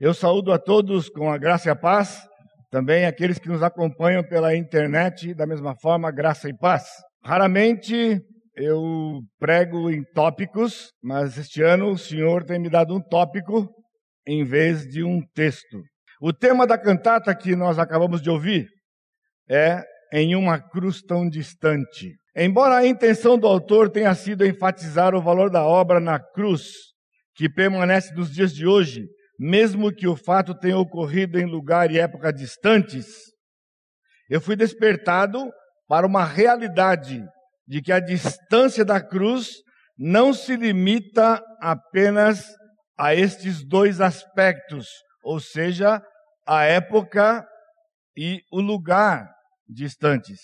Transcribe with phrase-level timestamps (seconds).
[0.00, 2.26] Eu saúdo a todos com a graça e a paz,
[2.70, 6.86] também aqueles que nos acompanham pela internet, da mesma forma, graça e paz.
[7.22, 8.18] Raramente
[8.56, 13.68] eu prego em tópicos, mas este ano o Senhor tem me dado um tópico
[14.26, 15.82] em vez de um texto.
[16.18, 18.68] O tema da cantata que nós acabamos de ouvir
[19.50, 22.16] é Em uma cruz tão distante.
[22.34, 26.62] Embora a intenção do autor tenha sido enfatizar o valor da obra na cruz,
[27.34, 29.04] que permanece nos dias de hoje,
[29.42, 33.06] mesmo que o fato tenha ocorrido em lugar e época distantes,
[34.28, 35.50] eu fui despertado
[35.88, 37.24] para uma realidade
[37.66, 39.48] de que a distância da cruz
[39.96, 42.44] não se limita apenas
[42.98, 44.86] a estes dois aspectos,
[45.24, 46.02] ou seja,
[46.46, 47.42] a época
[48.14, 49.26] e o lugar
[49.66, 50.38] distantes.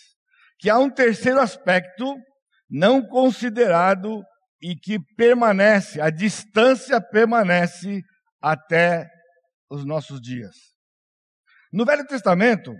[0.58, 2.16] Que há um terceiro aspecto
[2.70, 4.22] não considerado
[4.62, 8.02] e que permanece, a distância permanece
[8.40, 9.06] até
[9.70, 10.54] os nossos dias.
[11.72, 12.72] No Velho Testamento,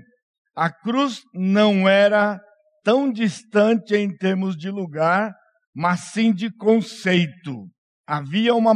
[0.55, 2.41] a cruz não era
[2.85, 5.35] tão distante em termos de lugar,
[5.75, 7.69] mas sim de conceito.
[8.07, 8.73] Havia uma,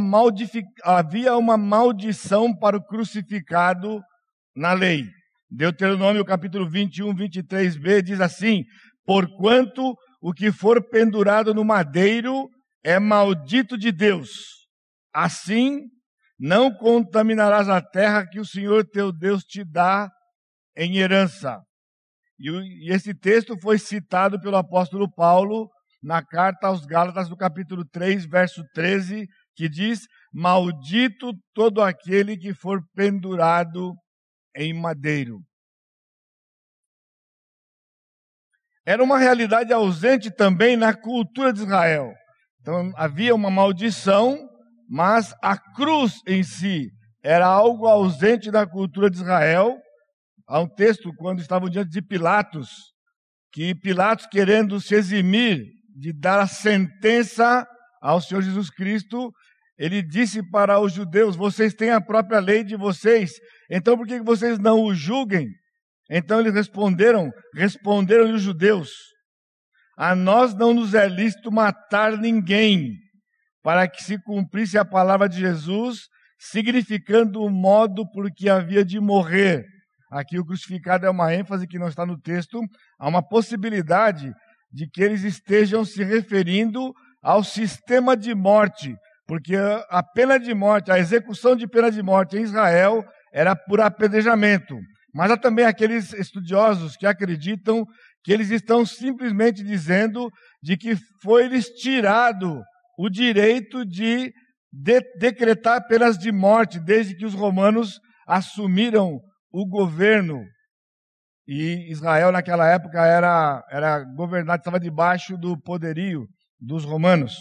[0.83, 4.01] havia uma maldição para o crucificado
[4.55, 5.05] na lei.
[5.49, 8.63] Deuteronômio capítulo 21, 23b diz assim:
[9.05, 12.49] Porquanto o que for pendurado no madeiro
[12.83, 14.29] é maldito de Deus.
[15.13, 15.79] Assim,
[16.41, 20.09] não contaminarás a terra que o Senhor teu Deus te dá
[20.75, 21.61] em herança.
[22.39, 25.69] E, esse texto foi citado pelo apóstolo Paulo
[26.01, 32.55] na carta aos Gálatas, no capítulo 3, verso 13, que diz: Maldito todo aquele que
[32.55, 33.93] for pendurado
[34.55, 35.37] em madeiro.
[38.83, 42.11] Era uma realidade ausente também na cultura de Israel.
[42.59, 44.49] Então havia uma maldição,
[44.91, 46.89] mas a cruz em si
[47.23, 49.77] era algo ausente da cultura de Israel
[50.51, 52.91] Há um texto, quando estavam diante de Pilatos,
[53.53, 55.63] que Pilatos, querendo se eximir
[55.95, 57.65] de dar a sentença
[58.01, 59.31] ao Senhor Jesus Cristo,
[59.77, 63.31] ele disse para os judeus: Vocês têm a própria lei de vocês,
[63.71, 65.47] então por que vocês não o julguem?
[66.09, 68.89] Então eles responderam: Responderam os judeus:
[69.97, 72.91] A nós não nos é lícito matar ninguém,
[73.63, 76.07] para que se cumprisse a palavra de Jesus,
[76.39, 79.65] significando o modo por que havia de morrer.
[80.11, 82.59] Aqui o crucificado é uma ênfase que não está no texto.
[82.99, 84.33] Há uma possibilidade
[84.71, 88.95] de que eles estejam se referindo ao sistema de morte,
[89.27, 89.55] porque
[89.89, 94.75] a pena de morte, a execução de pena de morte em Israel era por apedrejamento.
[95.13, 97.85] Mas há também aqueles estudiosos que acreditam
[98.23, 100.29] que eles estão simplesmente dizendo
[100.61, 102.61] de que foi-lhes tirado
[103.01, 104.31] o direito de,
[104.71, 109.19] de decretar penas de morte desde que os romanos assumiram
[109.51, 110.45] o governo.
[111.47, 116.27] E Israel, naquela época, era, era governado, estava debaixo do poderio
[116.59, 117.37] dos romanos.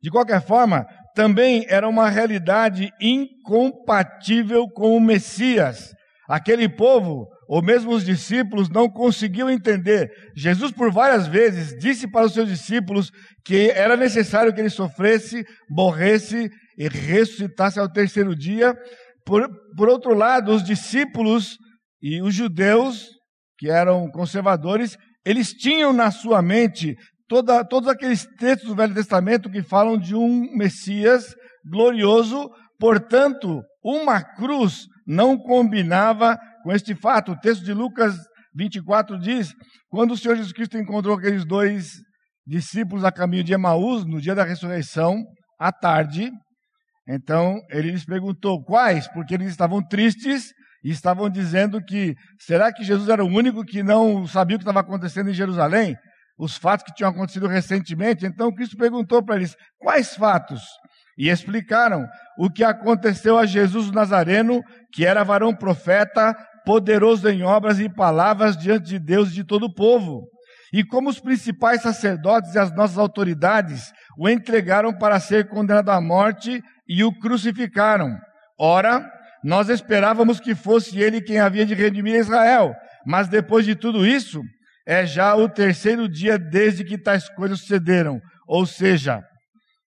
[0.00, 5.92] De qualquer forma, também era uma realidade incompatível com o Messias.
[6.26, 10.10] Aquele povo, ou mesmo os discípulos, não conseguiam entender.
[10.36, 13.10] Jesus, por várias vezes, disse para os seus discípulos
[13.42, 18.76] que era necessário que ele sofresse, morresse e ressuscitasse ao terceiro dia,
[19.24, 21.56] por, por outro lado, os discípulos
[22.02, 23.06] e os judeus,
[23.58, 26.94] que eram conservadores, eles tinham na sua mente
[27.26, 31.34] toda, todos aqueles textos do Velho Testamento que falam de um Messias
[31.64, 37.32] glorioso, portanto, uma cruz não combinava com este fato.
[37.32, 38.14] O texto de Lucas
[38.54, 39.54] 24 diz:
[39.88, 41.92] quando o Senhor Jesus Cristo encontrou aqueles dois
[42.46, 45.24] discípulos a caminho de Emaús, no dia da ressurreição,
[45.58, 46.30] à tarde,
[47.08, 50.52] então ele lhes perguntou quais, porque eles estavam tristes
[50.84, 54.62] e estavam dizendo que será que Jesus era o único que não sabia o que
[54.62, 55.96] estava acontecendo em Jerusalém?
[56.38, 58.26] Os fatos que tinham acontecido recentemente.
[58.26, 60.60] Então Cristo perguntou para eles: quais fatos?
[61.18, 62.06] E explicaram
[62.38, 64.62] o que aconteceu a Jesus Nazareno,
[64.92, 66.32] que era varão profeta,
[66.68, 70.28] poderoso em obras e palavras diante de Deus e de todo o povo.
[70.70, 75.98] E como os principais sacerdotes e as nossas autoridades o entregaram para ser condenado à
[75.98, 78.14] morte e o crucificaram.
[78.60, 79.02] Ora,
[79.42, 82.74] nós esperávamos que fosse ele quem havia de redimir Israel,
[83.06, 84.42] mas depois de tudo isso,
[84.86, 88.20] é já o terceiro dia desde que tais coisas sucederam.
[88.46, 89.22] Ou seja,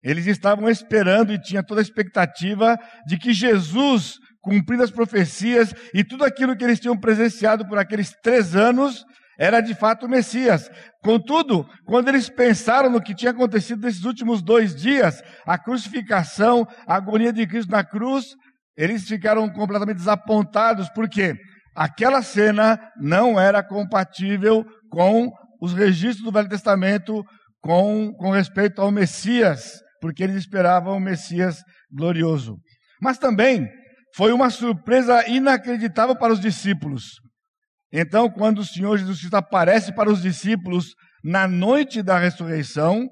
[0.02, 4.14] eles estavam esperando e tinha toda a expectativa de que Jesus,
[4.50, 9.06] cumprindo as profecias e tudo aquilo que eles tinham presenciado por aqueles três anos,
[9.38, 10.70] era de fato o Messias.
[11.04, 16.96] Contudo, quando eles pensaram no que tinha acontecido nesses últimos dois dias, a crucificação, a
[16.96, 18.36] agonia de Cristo na cruz,
[18.76, 21.36] eles ficaram completamente desapontados, porque
[21.76, 25.32] aquela cena não era compatível com
[25.62, 27.24] os registros do Velho Testamento
[27.62, 31.62] com, com respeito ao Messias, porque eles esperavam o Messias
[31.92, 32.58] glorioso.
[33.02, 33.70] Mas também
[34.20, 37.22] foi uma surpresa inacreditável para os discípulos.
[37.90, 40.94] Então, quando o Senhor Jesus Cristo aparece para os discípulos
[41.24, 43.08] na noite da ressurreição,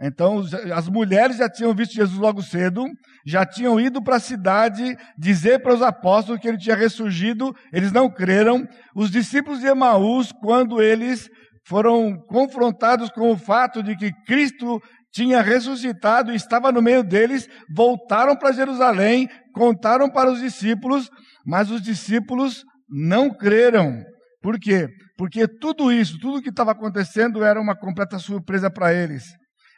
[0.00, 2.84] então as mulheres já tinham visto Jesus logo cedo,
[3.26, 7.90] já tinham ido para a cidade dizer para os apóstolos que ele tinha ressurgido, eles
[7.90, 8.64] não creram.
[8.94, 11.28] Os discípulos de Emaús, quando eles
[11.66, 14.80] foram confrontados com o fato de que Cristo
[15.14, 21.08] tinha ressuscitado e estava no meio deles, voltaram para Jerusalém, contaram para os discípulos,
[21.46, 24.02] mas os discípulos não creram.
[24.42, 24.88] Por quê?
[25.16, 29.24] Porque tudo isso, tudo que estava acontecendo era uma completa surpresa para eles.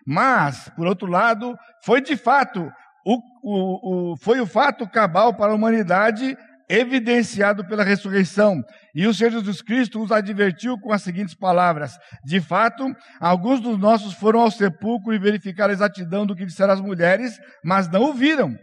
[0.07, 1.55] Mas, por outro lado,
[1.85, 2.67] foi de fato,
[3.05, 6.35] o, o, o, foi o fato cabal para a humanidade
[6.69, 8.63] evidenciado pela ressurreição.
[8.95, 11.93] E o Senhor Jesus Cristo os advertiu com as seguintes palavras:
[12.25, 16.73] De fato, alguns dos nossos foram ao sepulcro e verificaram a exatidão do que disseram
[16.73, 18.57] as mulheres, mas não o viram.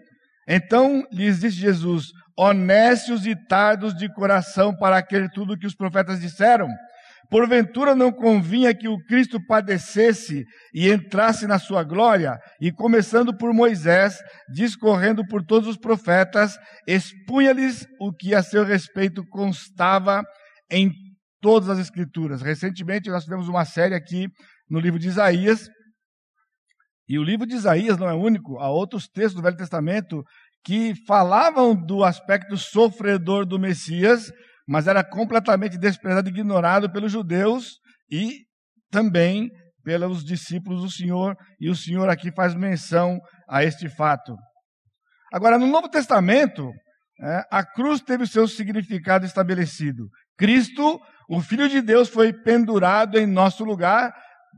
[0.48, 2.08] Então lhes disse Jesus:
[2.38, 6.68] Honestos e tardos de coração para aquele tudo que os profetas disseram.
[7.34, 13.52] Porventura não convinha que o Cristo padecesse e entrasse na sua glória, e começando por
[13.52, 14.20] Moisés,
[14.54, 16.56] discorrendo por todos os profetas,
[16.88, 20.22] expunha-lhes o que a seu respeito constava
[20.70, 20.92] em
[21.42, 22.44] todas as Escrituras.
[22.44, 24.28] Recentemente nós tivemos uma série aqui
[24.70, 25.68] no livro de Isaías,
[27.10, 30.24] e o livro de Isaías não é único, há outros textos do Velho Testamento
[30.64, 34.32] que falavam do aspecto sofredor do Messias,
[34.68, 37.80] mas era completamente desprezado e ignorado pelos judeus
[38.12, 38.42] e
[38.92, 39.50] também
[39.84, 43.20] pelos discípulos do Senhor, e o Senhor aqui faz menção
[43.50, 44.36] a este fato.
[45.34, 46.72] Agora, no Novo Testamento,
[47.22, 50.08] é, a cruz teve o seu significado estabelecido.
[50.38, 51.00] Cristo,
[51.30, 54.14] o Filho de Deus, foi pendurado em nosso lugar.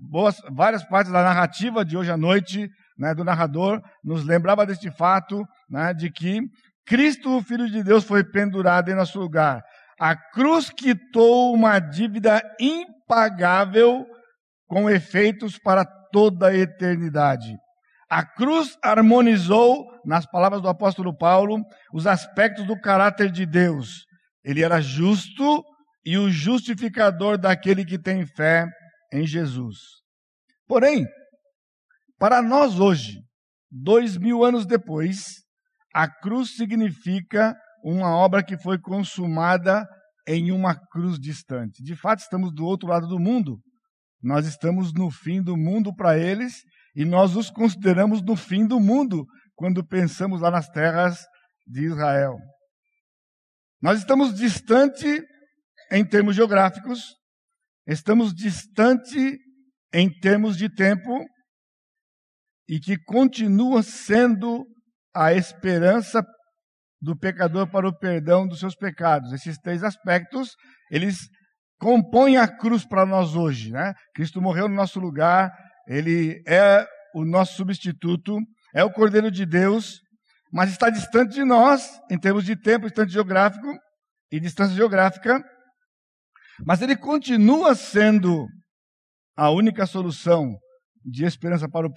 [0.09, 4.91] Boas, várias partes da narrativa de hoje à noite, né, do narrador, nos lembrava deste
[4.91, 6.41] fato, né, de que
[6.85, 9.63] Cristo, o Filho de Deus, foi pendurado em nosso lugar.
[9.99, 14.05] A cruz quitou uma dívida impagável
[14.67, 17.55] com efeitos para toda a eternidade.
[18.09, 21.61] A cruz harmonizou, nas palavras do apóstolo Paulo,
[21.93, 24.05] os aspectos do caráter de Deus.
[24.43, 25.63] Ele era justo
[26.05, 28.67] e o justificador daquele que tem fé
[29.11, 29.77] em Jesus.
[30.67, 31.05] Porém,
[32.19, 33.19] para nós hoje,
[33.71, 35.43] dois mil anos depois,
[35.93, 37.55] a cruz significa
[37.87, 39.87] uma obra que foi consumada
[40.27, 41.83] em uma cruz distante.
[41.83, 43.61] De fato, estamos do outro lado do mundo.
[44.19, 46.63] Nós estamos no fim do mundo para eles
[46.95, 49.23] e nós os consideramos no fim do mundo
[49.53, 51.23] quando pensamos lá nas terras
[51.67, 52.35] de Israel.
[53.79, 55.23] Nós estamos distante
[55.91, 57.13] em termos geográficos,
[57.85, 59.37] estamos distante
[59.93, 61.23] em termos de tempo
[62.67, 64.65] e que continua sendo
[65.13, 66.25] a esperança
[67.01, 69.33] do pecador para o perdão dos seus pecados.
[69.33, 70.55] Esses três aspectos,
[70.89, 71.29] eles
[71.79, 73.93] compõem a cruz para nós hoje, né?
[74.13, 75.51] Cristo morreu no nosso lugar,
[75.87, 78.37] ele é o nosso substituto,
[78.73, 80.01] é o Cordeiro de Deus,
[80.51, 83.67] mas está distante de nós, em termos de tempo, distante geográfico
[84.31, 85.43] e distância geográfica,
[86.65, 88.47] mas ele continua sendo
[89.37, 90.57] a única solução
[91.03, 91.93] de esperança para o,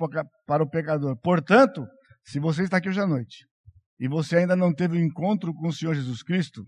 [0.47, 1.17] para o pecador.
[1.23, 1.87] Portanto,
[2.25, 3.47] se você está aqui hoje à noite
[3.99, 6.65] e você ainda não teve o um encontro com o Senhor Jesus Cristo,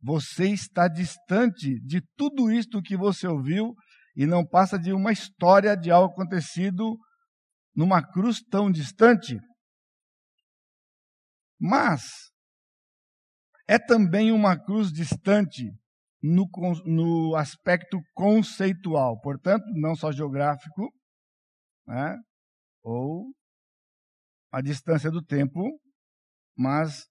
[0.00, 3.74] você está distante de tudo isto que você ouviu
[4.14, 6.96] e não passa de uma história de algo acontecido
[7.74, 9.38] numa cruz tão distante.
[11.58, 12.30] Mas
[13.66, 15.72] é também uma cruz distante
[16.22, 16.46] no,
[16.84, 20.92] no aspecto conceitual, portanto, não só geográfico,
[21.86, 22.16] né,
[22.82, 23.32] ou
[24.52, 25.62] a distância do tempo,
[26.56, 27.06] mas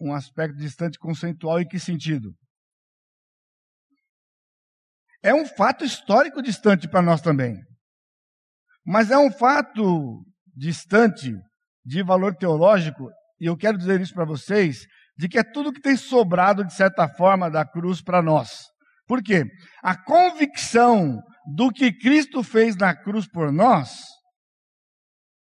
[0.00, 2.32] um aspecto distante conceitual em que sentido?
[5.22, 7.56] É um fato histórico distante para nós também.
[8.84, 10.22] Mas é um fato
[10.54, 11.32] distante
[11.84, 13.10] de valor teológico,
[13.40, 14.86] e eu quero dizer isso para vocês,
[15.16, 18.64] de que é tudo que tem sobrado, de certa forma, da cruz para nós.
[19.06, 19.44] Por quê?
[19.82, 21.22] A convicção
[21.54, 24.13] do que Cristo fez na cruz por nós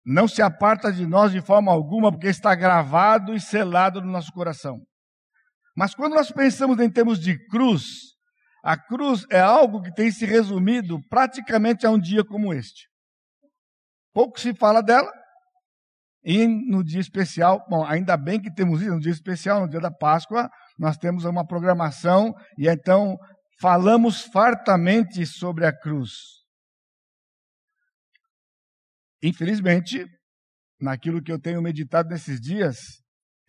[0.05, 4.31] não se aparta de nós de forma alguma, porque está gravado e selado no nosso
[4.31, 4.81] coração.
[5.75, 7.83] Mas quando nós pensamos em termos de cruz,
[8.63, 12.87] a cruz é algo que tem se resumido praticamente a um dia como este.
[14.13, 15.11] Pouco se fala dela,
[16.25, 19.81] E no dia especial, bom, ainda bem que temos isso, no dia especial, no dia
[19.81, 23.17] da Páscoa, nós temos uma programação e então
[23.59, 26.42] falamos fartamente sobre a cruz.
[29.23, 30.05] Infelizmente,
[30.79, 32.77] naquilo que eu tenho meditado nesses dias,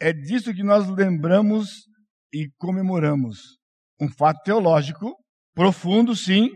[0.01, 1.89] é disso que nós lembramos
[2.33, 3.59] e comemoramos.
[4.01, 5.13] Um fato teológico,
[5.53, 6.49] profundo, sim,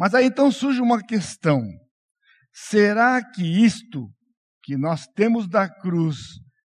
[0.00, 1.60] mas aí então surge uma questão:
[2.50, 4.08] será que isto
[4.62, 6.16] que nós temos da cruz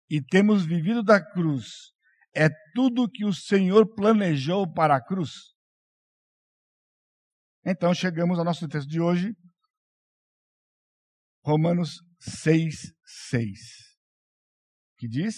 [0.09, 1.93] e temos vivido da cruz
[2.37, 5.33] é tudo que o Senhor planejou para a cruz?
[7.67, 9.35] Então chegamos ao nosso texto de hoje,
[11.45, 12.75] Romanos 6,
[13.29, 13.59] 6,
[14.97, 15.35] que diz: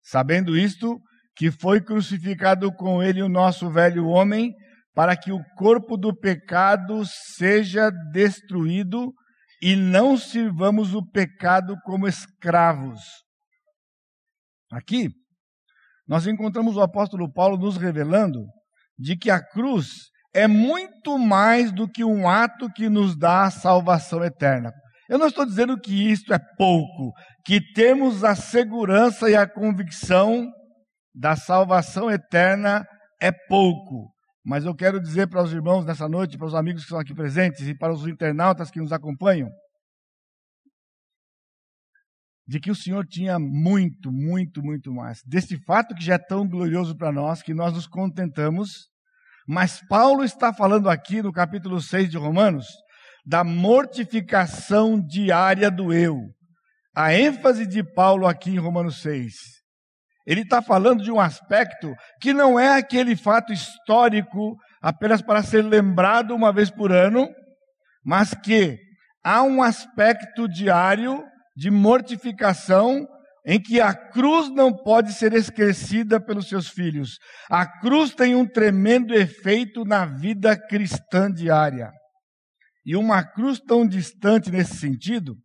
[0.00, 1.00] Sabendo isto,
[1.34, 4.54] que foi crucificado com ele o nosso velho homem,
[4.94, 7.02] para que o corpo do pecado
[7.36, 9.12] seja destruído
[9.60, 13.00] e não sirvamos o pecado como escravos.
[14.70, 15.08] Aqui,
[16.06, 18.44] nós encontramos o apóstolo Paulo nos revelando
[18.96, 23.50] de que a cruz é muito mais do que um ato que nos dá a
[23.50, 24.72] salvação eterna.
[25.08, 27.12] Eu não estou dizendo que isto é pouco,
[27.44, 30.50] que temos a segurança e a convicção
[31.14, 32.86] da salvação eterna
[33.20, 34.12] é pouco.
[34.44, 37.14] Mas eu quero dizer para os irmãos nessa noite, para os amigos que estão aqui
[37.14, 39.48] presentes e para os internautas que nos acompanham,
[42.46, 45.20] de que o Senhor tinha muito, muito, muito mais.
[45.26, 48.88] Desse fato que já é tão glorioso para nós, que nós nos contentamos.
[49.46, 52.66] Mas Paulo está falando aqui no capítulo 6 de Romanos
[53.24, 56.20] da mortificação diária do eu.
[56.94, 59.54] A ênfase de Paulo aqui em Romanos 6
[60.26, 65.62] ele está falando de um aspecto que não é aquele fato histórico apenas para ser
[65.62, 67.28] lembrado uma vez por ano,
[68.04, 68.78] mas que
[69.22, 71.22] há um aspecto diário
[71.56, 73.06] de mortificação
[73.46, 77.18] em que a cruz não pode ser esquecida pelos seus filhos.
[77.50, 81.90] A cruz tem um tremendo efeito na vida cristã diária.
[82.84, 85.36] E uma cruz tão distante nesse sentido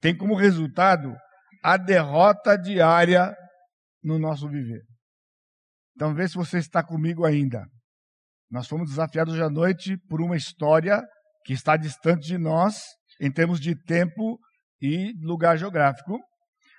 [0.00, 1.14] tem como resultado
[1.62, 3.34] a derrota diária
[4.02, 4.82] no nosso viver.
[5.94, 7.66] Então, vê se você está comigo ainda.
[8.50, 11.02] Nós fomos desafiados hoje à noite por uma história
[11.44, 12.82] que está distante de nós,
[13.20, 14.38] em termos de tempo
[14.80, 16.18] e lugar geográfico.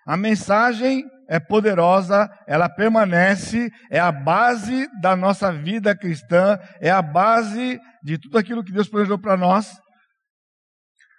[0.08, 7.02] A mensagem é poderosa, ela permanece, é a base da nossa vida cristã, é a
[7.02, 9.80] base de tudo aquilo que Deus planejou para nós.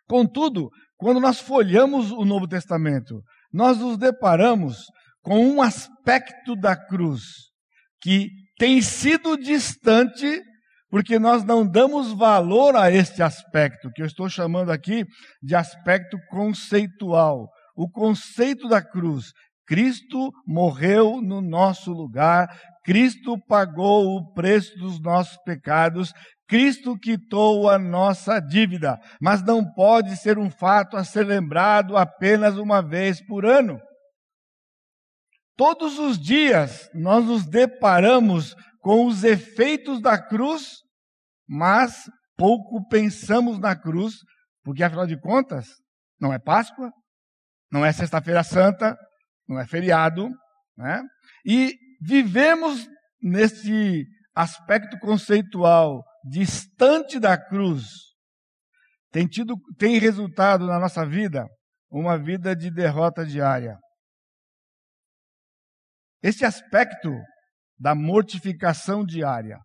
[0.08, 4.84] Contudo, quando nós folhamos o Novo Testamento, nós nos deparamos
[5.22, 7.22] com um aspecto da cruz
[8.02, 10.42] que tem sido distante
[10.90, 15.04] porque nós não damos valor a este aspecto, que eu estou chamando aqui
[15.40, 17.48] de aspecto conceitual.
[17.76, 19.32] O conceito da cruz.
[19.70, 22.48] Cristo morreu no nosso lugar,
[22.82, 26.12] Cristo pagou o preço dos nossos pecados,
[26.48, 32.56] Cristo quitou a nossa dívida, mas não pode ser um fato a ser lembrado apenas
[32.56, 33.78] uma vez por ano.
[35.56, 40.78] Todos os dias nós nos deparamos com os efeitos da cruz,
[41.48, 44.14] mas pouco pensamos na cruz,
[44.64, 45.68] porque afinal de contas,
[46.20, 46.90] não é Páscoa,
[47.70, 48.98] não é Sexta-feira Santa,
[49.50, 50.30] não é feriado,
[50.76, 51.02] né?
[51.44, 52.88] E vivemos
[53.20, 57.84] nesse aspecto conceitual distante da cruz.
[59.10, 61.48] Tem tido, tem resultado na nossa vida
[61.90, 63.76] uma vida de derrota diária.
[66.22, 67.10] Esse aspecto
[67.76, 69.58] da mortificação diária,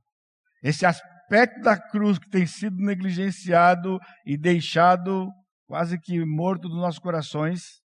[0.64, 5.30] esse aspecto da cruz que tem sido negligenciado e deixado
[5.68, 7.85] quase que morto dos nossos corações,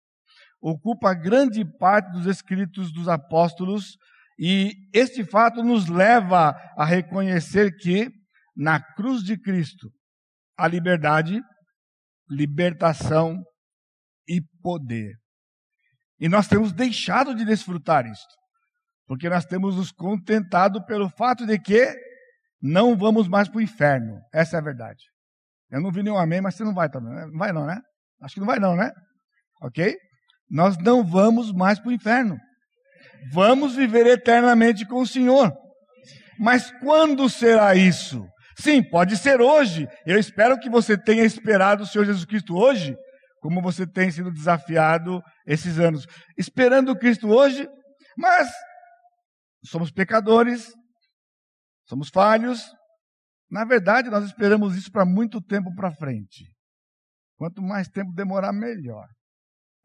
[0.61, 3.97] ocupa grande parte dos escritos dos apóstolos
[4.37, 8.09] e este fato nos leva a reconhecer que
[8.55, 9.91] na cruz de Cristo
[10.57, 11.41] há liberdade,
[12.29, 13.41] libertação
[14.27, 15.15] e poder.
[16.19, 18.39] E nós temos deixado de desfrutar isto.
[19.07, 21.95] Porque nós temos nos contentado pelo fato de que
[22.61, 24.19] não vamos mais para o inferno.
[24.33, 25.03] Essa é a verdade.
[25.71, 27.13] Eu não vi nenhum amém, mas você não vai também.
[27.13, 27.25] Né?
[27.25, 27.79] Não vai não, né?
[28.21, 28.91] Acho que não vai não, né?
[29.61, 29.97] Ok?
[30.49, 32.37] Nós não vamos mais para o inferno.
[33.31, 35.53] Vamos viver eternamente com o Senhor.
[36.39, 38.25] Mas quando será isso?
[38.57, 39.87] Sim, pode ser hoje.
[40.05, 42.95] Eu espero que você tenha esperado o Senhor Jesus Cristo hoje,
[43.41, 46.05] como você tem sido desafiado esses anos.
[46.37, 47.67] Esperando Cristo hoje,
[48.17, 48.49] mas
[49.65, 50.73] somos pecadores,
[51.87, 52.73] somos falhos.
[53.49, 56.45] Na verdade, nós esperamos isso para muito tempo para frente.
[57.37, 59.07] Quanto mais tempo demorar, melhor.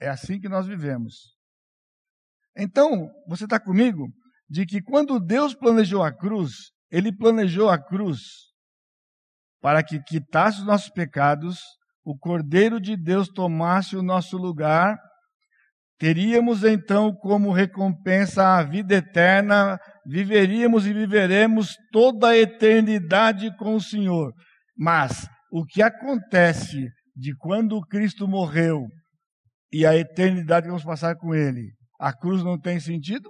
[0.04, 1.34] É assim que nós vivemos.
[2.54, 4.06] Então, você está comigo?
[4.46, 8.20] De que quando Deus planejou a cruz, Ele planejou a cruz
[9.62, 11.58] para que quitasse os nossos pecados,
[12.04, 14.98] o Cordeiro de Deus tomasse o nosso lugar,
[15.98, 23.80] teríamos então como recompensa a vida eterna, viveríamos e viveremos toda a eternidade com o
[23.80, 24.34] Senhor.
[24.76, 28.86] Mas o que acontece de quando Cristo morreu
[29.74, 33.28] e a eternidade que vamos passar com Ele, a cruz não tem sentido?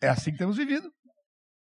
[0.00, 0.88] É assim que temos vivido.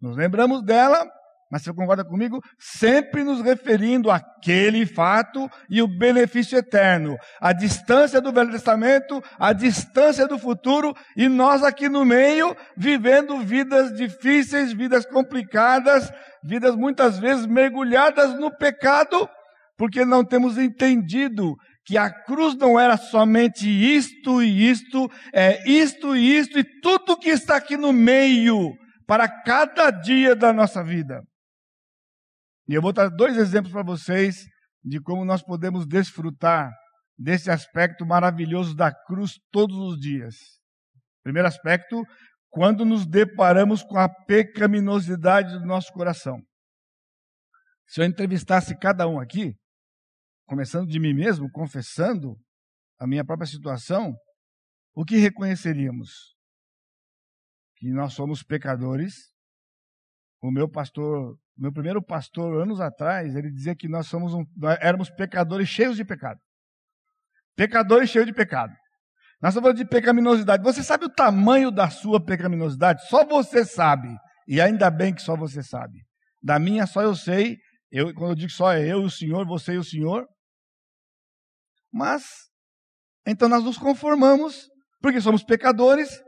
[0.00, 1.06] Nos lembramos dela,
[1.52, 2.40] mas você concorda comigo?
[2.58, 7.14] Sempre nos referindo àquele fato e o benefício eterno.
[7.38, 13.38] A distância do Velho Testamento, a distância do futuro, e nós aqui no meio, vivendo
[13.40, 16.10] vidas difíceis, vidas complicadas,
[16.42, 19.28] vidas muitas vezes mergulhadas no pecado,
[19.76, 21.54] porque não temos entendido
[21.88, 27.16] que a cruz não era somente isto e isto, é isto e isto e tudo
[27.16, 28.76] que está aqui no meio
[29.06, 31.22] para cada dia da nossa vida.
[32.68, 34.44] E eu vou dar dois exemplos para vocês
[34.84, 36.70] de como nós podemos desfrutar
[37.16, 40.34] desse aspecto maravilhoso da cruz todos os dias.
[41.24, 42.02] Primeiro aspecto,
[42.50, 46.36] quando nos deparamos com a pecaminosidade do nosso coração.
[47.86, 49.54] Se eu entrevistasse cada um aqui,
[50.48, 52.34] começando de mim mesmo, confessando
[52.98, 54.16] a minha própria situação,
[54.94, 56.34] o que reconheceríamos?
[57.76, 59.14] Que nós somos pecadores.
[60.42, 64.78] O meu pastor, meu primeiro pastor, anos atrás, ele dizia que nós somos um, nós
[64.80, 66.40] éramos pecadores cheios de pecado.
[67.54, 68.72] Pecadores cheios de pecado.
[69.40, 70.64] Nós estamos falando de pecaminosidade.
[70.64, 73.06] Você sabe o tamanho da sua pecaminosidade?
[73.08, 74.08] Só você sabe.
[74.46, 75.98] E ainda bem que só você sabe.
[76.42, 77.58] Da minha só eu sei.
[77.90, 80.26] Eu, quando eu digo só é eu e o Senhor, você e o Senhor.
[81.92, 82.24] Mas,
[83.26, 84.68] então nós nos conformamos,
[85.00, 86.20] porque somos pecadores,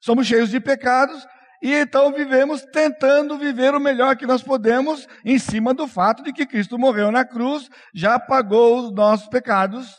[0.00, 1.26] somos cheios de pecados,
[1.62, 6.32] e então vivemos tentando viver o melhor que nós podemos, em cima do fato de
[6.32, 9.96] que Cristo morreu na cruz, já pagou os nossos pecados.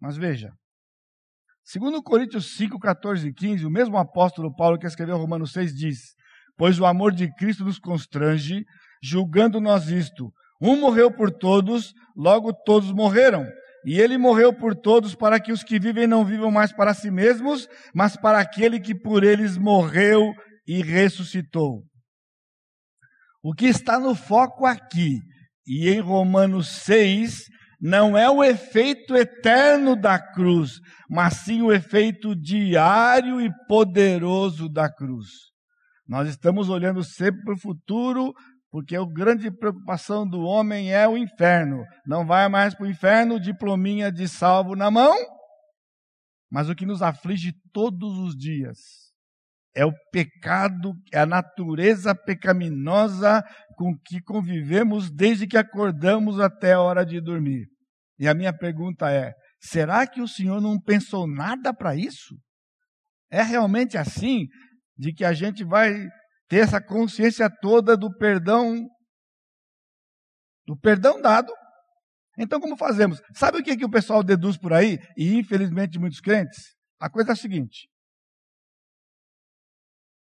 [0.00, 0.50] Mas veja,
[1.64, 5.98] segundo Coríntios 5, 14 e 15, o mesmo apóstolo Paulo que escreveu Romanos 6 diz,
[6.56, 8.64] pois o amor de Cristo nos constrange,
[9.02, 13.46] julgando nós isto, um morreu por todos, logo todos morreram.
[13.84, 17.10] E ele morreu por todos para que os que vivem não vivam mais para si
[17.10, 20.32] mesmos, mas para aquele que por eles morreu
[20.66, 21.82] e ressuscitou.
[23.42, 25.20] O que está no foco aqui
[25.66, 27.44] e em Romanos 6
[27.80, 34.92] não é o efeito eterno da cruz, mas sim o efeito diário e poderoso da
[34.92, 35.26] cruz.
[36.06, 38.32] Nós estamos olhando sempre para o futuro,
[38.70, 41.84] porque a grande preocupação do homem é o inferno.
[42.06, 45.16] Não vai mais para o inferno, diplominha de salvo na mão.
[46.50, 48.78] Mas o que nos aflige todos os dias
[49.74, 53.42] é o pecado, é a natureza pecaminosa
[53.76, 57.68] com que convivemos desde que acordamos até a hora de dormir.
[58.18, 62.34] E a minha pergunta é: será que o Senhor não pensou nada para isso?
[63.30, 64.46] É realmente assim?
[64.96, 66.08] De que a gente vai
[66.48, 68.86] ter essa consciência toda do perdão,
[70.66, 71.52] do perdão dado.
[72.38, 73.20] Então, como fazemos?
[73.34, 74.98] Sabe o que, que o pessoal deduz por aí?
[75.16, 76.74] E infelizmente muitos crentes?
[77.00, 77.88] A coisa é a seguinte: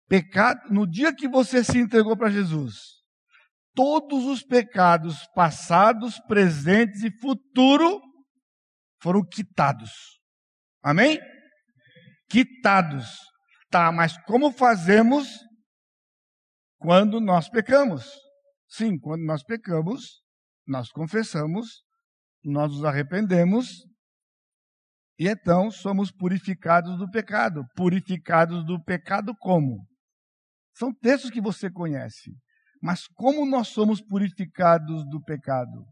[0.09, 2.77] pecado, no dia que você se entregou para Jesus,
[3.75, 8.01] todos os pecados passados, presentes e futuro
[9.03, 9.91] foram quitados.
[10.83, 11.19] Amém?
[12.31, 13.19] Quitados.
[13.71, 15.29] Tá, mas como fazemos
[16.85, 18.05] quando nós pecamos.
[18.69, 20.21] Sim, quando nós pecamos,
[20.67, 21.83] nós confessamos,
[22.45, 23.87] nós nos arrependemos
[25.19, 27.65] e então somos purificados do pecado.
[27.75, 29.83] Purificados do pecado como?
[30.77, 32.37] São textos que você conhece.
[32.83, 35.87] Mas como nós somos purificados do pecado?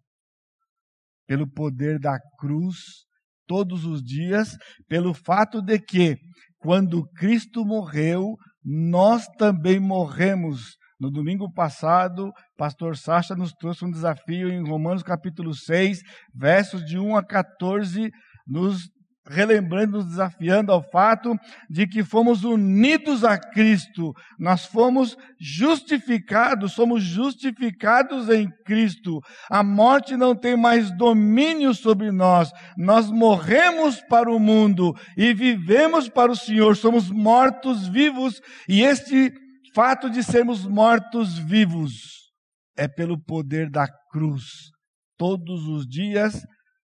[1.27, 3.07] Pelo poder da cruz
[3.47, 6.19] todos os dias, pelo fato de que,
[6.59, 14.49] quando Cristo morreu, nós também morremos no domingo passado, pastor Sacha nos trouxe um desafio
[14.49, 16.01] em Romanos capítulo 6,
[16.33, 18.09] versos de 1 a 14,
[18.47, 18.89] nos
[19.29, 21.35] relembrando, nos desafiando ao fato
[21.69, 29.19] de que fomos unidos a Cristo, nós fomos justificados, somos justificados em Cristo.
[29.51, 32.53] A morte não tem mais domínio sobre nós.
[32.77, 39.33] Nós morremos para o mundo e vivemos para o Senhor, somos mortos vivos e este
[39.75, 42.33] fato de sermos mortos vivos
[42.77, 44.71] é pelo poder da cruz.
[45.17, 46.43] Todos os dias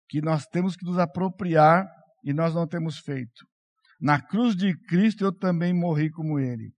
[0.09, 1.87] que nós temos que nos apropriar
[2.25, 3.47] e nós não temos feito.
[4.01, 6.73] Na cruz de Cristo eu também morri como ele.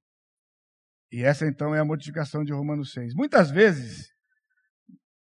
[1.12, 3.14] E essa então é a modificação de Romanos 6.
[3.14, 4.08] Muitas vezes,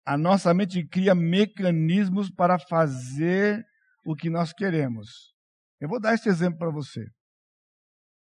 [0.05, 3.63] a nossa mente cria mecanismos para fazer
[4.05, 5.33] o que nós queremos.
[5.79, 7.03] Eu vou dar esse exemplo para você.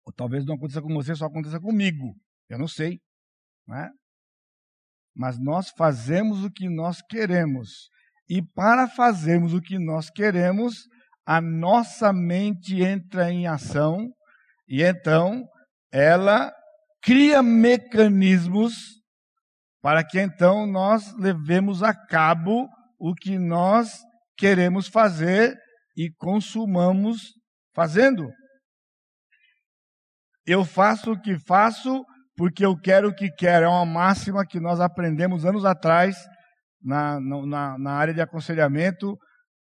[0.06, 2.14] Ou talvez não aconteça com você, só aconteça comigo.
[2.50, 2.98] Eu não sei.
[3.72, 3.88] É?
[5.14, 7.88] Mas nós fazemos o que nós queremos.
[8.28, 10.86] E para fazermos o que nós queremos,
[11.24, 14.08] a nossa mente entra em ação
[14.68, 15.44] e então
[15.92, 16.52] ela
[17.02, 19.00] cria mecanismos
[19.80, 23.98] para que então nós levemos a cabo o que nós
[24.36, 25.56] queremos fazer
[25.96, 27.32] e consumamos
[27.74, 28.28] fazendo.
[30.46, 32.04] Eu faço o que faço
[32.40, 33.66] porque eu quero o que quero.
[33.66, 36.16] É uma máxima que nós aprendemos anos atrás
[36.80, 39.14] na, na, na área de aconselhamento.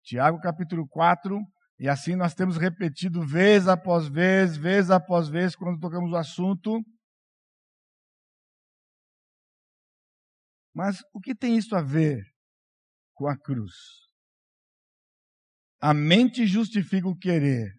[0.04, 1.40] Tiago capítulo 4,
[1.78, 6.78] e assim nós temos repetido vez após vez, vez após vez, quando tocamos o assunto.
[10.74, 12.22] Mas o que tem isso a ver
[13.14, 13.72] com a cruz?
[15.80, 17.72] A mente justifica o querer.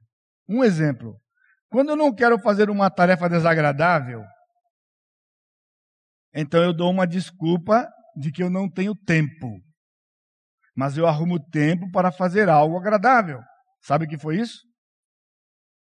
[0.48, 1.16] Um exemplo.
[1.70, 4.24] Quando eu não quero fazer uma tarefa desagradável,
[6.34, 9.62] então eu dou uma desculpa de que eu não tenho tempo.
[10.76, 13.40] Mas eu arrumo tempo para fazer algo agradável.
[13.82, 14.60] Sabe o que foi isso?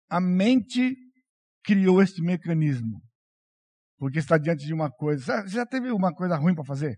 [0.10, 0.96] A mente
[1.64, 3.02] criou este mecanismo.
[3.98, 5.42] Porque está diante de uma coisa.
[5.42, 6.98] Você já teve uma coisa ruim para fazer?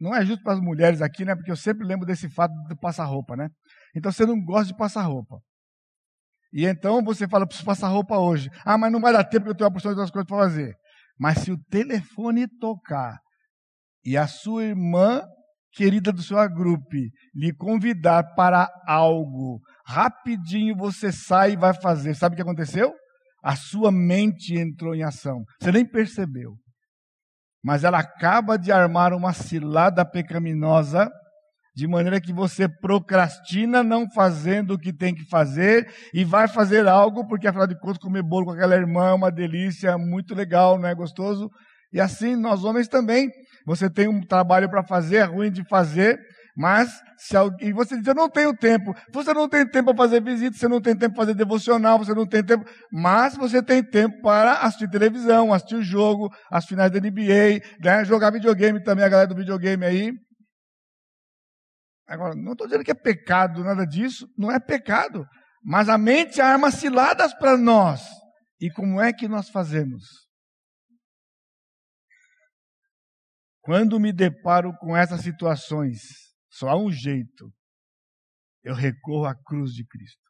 [0.00, 1.34] Não é justo para as mulheres aqui, né?
[1.34, 3.48] Porque eu sempre lembro desse fato de passar roupa, né?
[3.94, 5.40] Então você não gosta de passar roupa.
[6.52, 8.50] E então você fala, preciso passar roupa hoje.
[8.64, 10.38] Ah, mas não vai dar tempo porque eu tenho uma porção de outras coisas para
[10.38, 10.76] fazer.
[11.18, 13.18] Mas se o telefone tocar
[14.04, 15.22] e a sua irmã
[15.72, 22.14] querida do seu agrupe lhe convidar para algo, rapidinho você sai e vai fazer.
[22.14, 22.92] Sabe o que aconteceu?
[23.42, 25.44] A sua mente entrou em ação.
[25.60, 26.56] Você nem percebeu.
[27.62, 31.10] Mas ela acaba de armar uma cilada pecaminosa,
[31.76, 36.88] de maneira que você procrastina não fazendo o que tem que fazer e vai fazer
[36.88, 40.78] algo, porque afinal de contas comer bolo com aquela irmã é uma delícia, muito legal,
[40.78, 41.50] não é gostoso?
[41.92, 43.30] E assim nós homens também.
[43.66, 46.18] Você tem um trabalho para fazer, é ruim de fazer,
[46.56, 48.94] mas se alguém, você diz, eu não tenho tempo.
[49.12, 52.14] Você não tem tempo para fazer visita, você não tem tempo para fazer devocional, você
[52.14, 52.64] não tem tempo.
[52.90, 58.02] Mas você tem tempo para assistir televisão, assistir o jogo, as finais da NBA, né?
[58.06, 60.25] jogar videogame também, a galera do videogame aí.
[62.06, 64.28] Agora, não estou dizendo que é pecado, nada disso.
[64.38, 65.26] Não é pecado.
[65.62, 68.02] Mas a mente arma ciladas para nós.
[68.60, 70.04] E como é que nós fazemos?
[73.60, 76.00] Quando me deparo com essas situações,
[76.48, 77.52] só há um jeito.
[78.62, 80.25] Eu recorro à cruz de Cristo.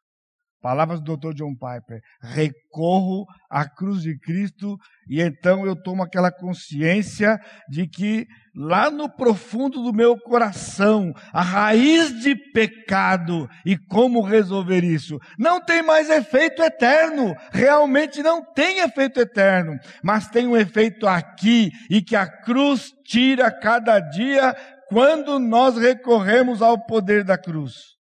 [0.61, 1.33] Palavras do Dr.
[1.33, 2.01] John Piper.
[2.21, 4.75] Recorro à cruz de Cristo
[5.07, 7.39] e então eu tomo aquela consciência
[7.69, 14.83] de que lá no profundo do meu coração, a raiz de pecado e como resolver
[14.83, 15.19] isso.
[15.37, 21.69] Não tem mais efeito eterno, realmente não tem efeito eterno, mas tem um efeito aqui
[21.89, 24.55] e que a cruz tira cada dia
[24.89, 27.96] quando nós recorremos ao poder da cruz.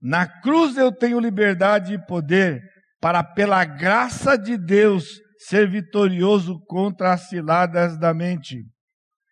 [0.00, 2.62] Na cruz eu tenho liberdade e poder
[3.00, 8.64] para, pela graça de Deus, ser vitorioso contra as ciladas da mente.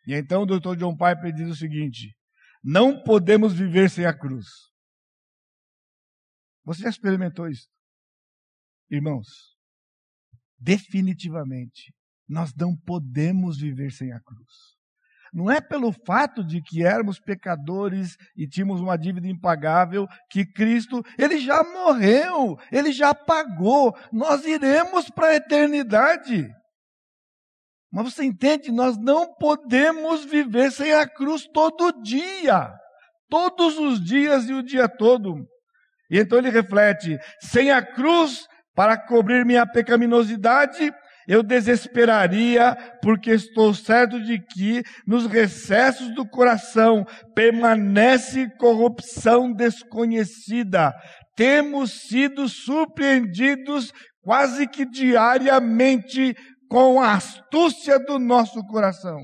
[0.06, 0.76] E então o Dr.
[0.76, 2.14] John Piper diz o seguinte:
[2.62, 4.46] não podemos viver sem a cruz.
[6.64, 7.66] Você já experimentou isso?
[8.90, 9.26] Irmãos,
[10.58, 11.94] definitivamente,
[12.28, 14.67] nós não podemos viver sem a cruz.
[15.32, 21.02] Não é pelo fato de que éramos pecadores e tínhamos uma dívida impagável que Cristo,
[21.18, 23.96] ele já morreu, ele já pagou.
[24.12, 26.48] Nós iremos para a eternidade.
[27.90, 28.70] Mas você entende?
[28.70, 32.70] Nós não podemos viver sem a cruz todo dia,
[33.28, 35.46] todos os dias e o dia todo.
[36.10, 40.92] E então ele reflete: sem a cruz para cobrir minha pecaminosidade,
[41.28, 50.94] eu desesperaria, porque estou certo de que nos recessos do coração permanece corrupção desconhecida.
[51.36, 56.34] Temos sido surpreendidos quase que diariamente
[56.70, 59.18] com a astúcia do nosso coração.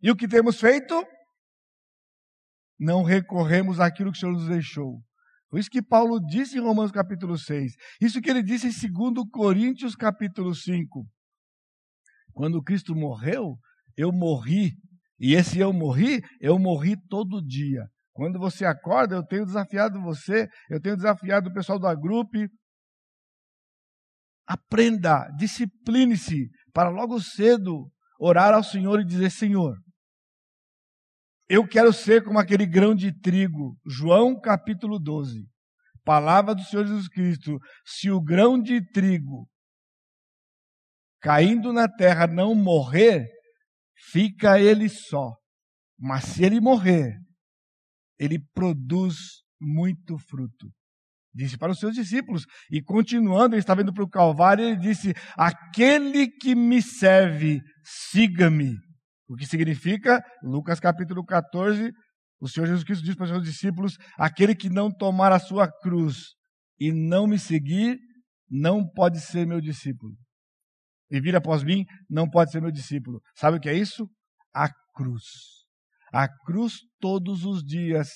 [0.00, 1.04] E o que temos feito?
[2.78, 5.00] Não recorremos àquilo que o Senhor nos deixou.
[5.50, 7.72] Foi isso que Paulo disse em Romanos capítulo 6.
[8.00, 11.04] Isso que ele disse em 2 Coríntios capítulo 5.
[12.32, 13.56] Quando Cristo morreu,
[13.96, 14.72] eu morri.
[15.18, 17.86] E esse eu morri, eu morri todo dia.
[18.12, 22.38] Quando você acorda, eu tenho desafiado você, eu tenho desafiado o pessoal da grupo.
[24.46, 29.76] Aprenda, discipline-se para logo cedo orar ao Senhor e dizer: Senhor,
[31.48, 33.76] eu quero ser como aquele grão de trigo.
[33.84, 35.48] João capítulo 12.
[36.04, 37.58] Palavra do Senhor Jesus Cristo.
[37.84, 39.48] Se o grão de trigo
[41.20, 43.28] caindo na terra não morrer,
[44.10, 45.34] fica ele só.
[45.98, 47.14] Mas se ele morrer,
[48.18, 49.16] ele produz
[49.60, 50.70] muito fruto.
[51.32, 52.44] Disse para os seus discípulos.
[52.70, 57.60] E continuando, ele estava indo para o Calvário, ele disse: Aquele que me serve,
[58.10, 58.74] siga-me.
[59.28, 61.92] O que significa, Lucas capítulo 14,
[62.40, 65.70] o Senhor Jesus Cristo diz para os seus discípulos: Aquele que não tomar a sua
[65.70, 66.34] cruz
[66.80, 67.96] e não me seguir,
[68.50, 70.16] não pode ser meu discípulo
[71.10, 73.20] e vir após mim, não pode ser meu discípulo.
[73.34, 74.08] Sabe o que é isso?
[74.54, 75.24] A cruz.
[76.12, 78.08] A cruz todos os dias.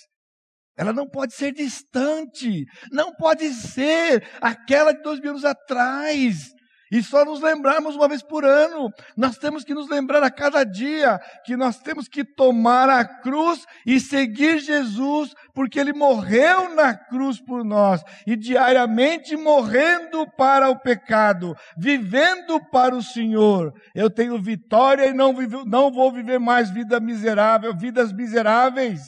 [0.77, 6.53] Ela não pode ser distante, não pode ser aquela de dois mil anos atrás
[6.95, 8.89] e só nos lembrarmos uma vez por ano.
[9.17, 13.65] Nós temos que nos lembrar a cada dia que nós temos que tomar a cruz
[13.85, 20.79] e seguir Jesus, porque ele morreu na cruz por nós e diariamente morrendo para o
[20.79, 23.73] pecado, vivendo para o Senhor.
[23.95, 25.33] Eu tenho vitória e não,
[25.65, 29.03] não vou viver mais vida miserável, vidas miseráveis,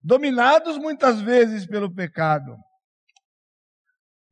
[0.00, 2.56] dominados muitas vezes pelo pecado.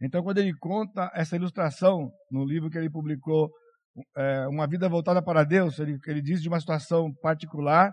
[0.01, 3.51] Então, quando ele conta essa ilustração no livro que ele publicou,
[4.17, 7.93] é, Uma Vida Voltada para Deus, ele, ele diz de uma situação particular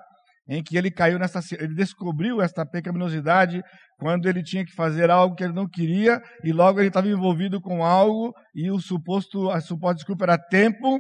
[0.52, 3.64] em que ele caiu nessa, ele descobriu esta pecaminosidade
[3.98, 7.62] quando ele tinha que fazer algo que ele não queria e logo ele estava envolvido
[7.62, 11.00] com algo e o suposto, a suposta desculpa era tempo.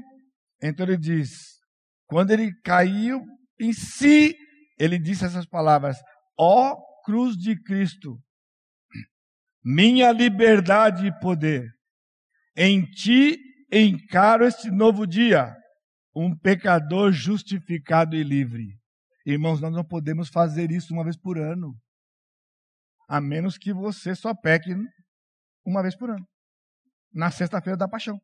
[0.63, 1.31] Então ele diz,
[2.07, 3.19] quando ele caiu
[3.59, 4.33] em si,
[4.79, 5.97] ele disse essas palavras:
[6.39, 8.17] ó cruz de Cristo,
[9.61, 11.67] minha liberdade e poder.
[12.55, 13.37] Em ti
[13.69, 15.53] encaro este novo dia,
[16.15, 18.80] um pecador justificado e livre.
[19.25, 21.75] Irmãos, nós não podemos fazer isso uma vez por ano,
[23.07, 24.73] a menos que você só peque
[25.65, 26.25] uma vez por ano,
[27.13, 28.19] na sexta-feira da paixão.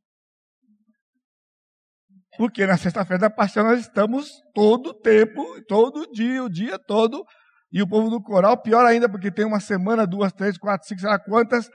[2.38, 7.24] Porque na sexta-feira da paixão nós estamos todo o tempo, todo dia, o dia todo,
[7.72, 11.02] e o povo do coral, pior ainda, porque tem uma semana, duas, três, quatro, cinco,
[11.02, 11.70] sei lá quantas,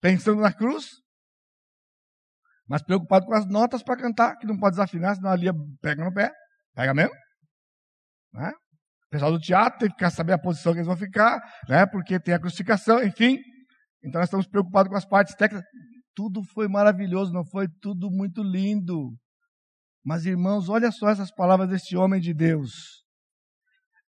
[0.00, 0.86] pensando na cruz.
[2.66, 6.04] Mas preocupado com as notas para cantar, que não pode desafinar, senão a Lia pega
[6.04, 6.30] no pé.
[6.74, 7.23] Pega mesmo.
[8.34, 8.50] Né?
[8.50, 11.86] O pessoal do teatro tem que saber a posição que eles vão ficar, né?
[11.86, 13.38] porque tem a crucificação, enfim.
[14.02, 15.64] Então nós estamos preocupados com as partes técnicas.
[16.14, 19.16] Tudo foi maravilhoso, não foi tudo muito lindo.
[20.04, 23.04] Mas irmãos, olha só essas palavras deste homem de Deus.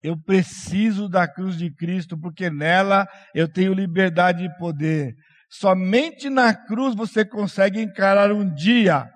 [0.04, 5.16] Eu preciso da cruz de Cristo, porque nela eu tenho liberdade e poder.
[5.50, 9.10] Somente na cruz você consegue encarar um dia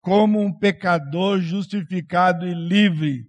[0.00, 3.24] como um pecador justificado e livre.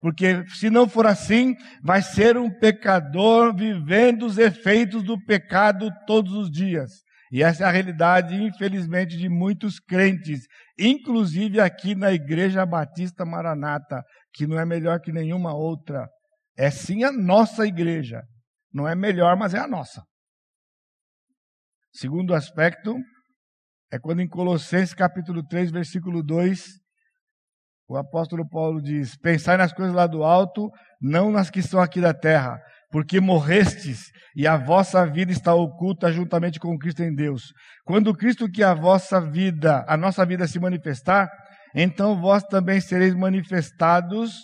[0.00, 6.32] Porque se não for assim, vai ser um pecador vivendo os efeitos do pecado todos
[6.32, 7.02] os dias.
[7.30, 10.46] E essa é a realidade, infelizmente, de muitos crentes,
[10.78, 16.08] inclusive aqui na Igreja Batista Maranata, que não é melhor que nenhuma outra.
[16.56, 18.22] É sim a nossa igreja.
[18.72, 20.02] Não é melhor, mas é a nossa.
[21.92, 22.96] Segundo aspecto,
[23.92, 26.78] é quando em Colossenses capítulo 3, versículo 2,
[27.88, 30.70] o apóstolo Paulo diz: Pensai nas coisas lá do alto,
[31.00, 36.12] não nas que são aqui da terra, porque morrestes e a vossa vida está oculta
[36.12, 37.52] juntamente com Cristo em Deus.
[37.84, 41.28] Quando Cristo que a vossa vida, a nossa vida se manifestar,
[41.74, 44.36] então vós também sereis manifestados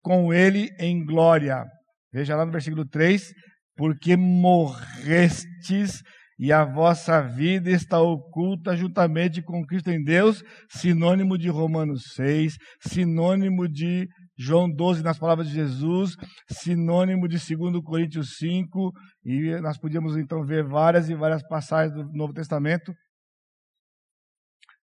[0.00, 1.64] com ele em glória.
[2.12, 3.32] Veja lá no versículo 3:
[3.76, 6.02] Porque morrestes
[6.42, 12.56] e a vossa vida está oculta juntamente com Cristo em Deus, sinônimo de Romanos 6,
[12.80, 16.16] sinônimo de João 12 nas palavras de Jesus,
[16.50, 18.90] sinônimo de 2 Coríntios 5,
[19.24, 22.92] e nós podíamos então ver várias e várias passagens do Novo Testamento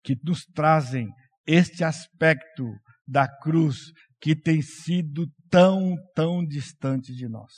[0.03, 1.07] que nos trazem
[1.47, 2.65] este aspecto
[3.07, 3.77] da cruz
[4.19, 7.53] que tem sido tão, tão distante de nós.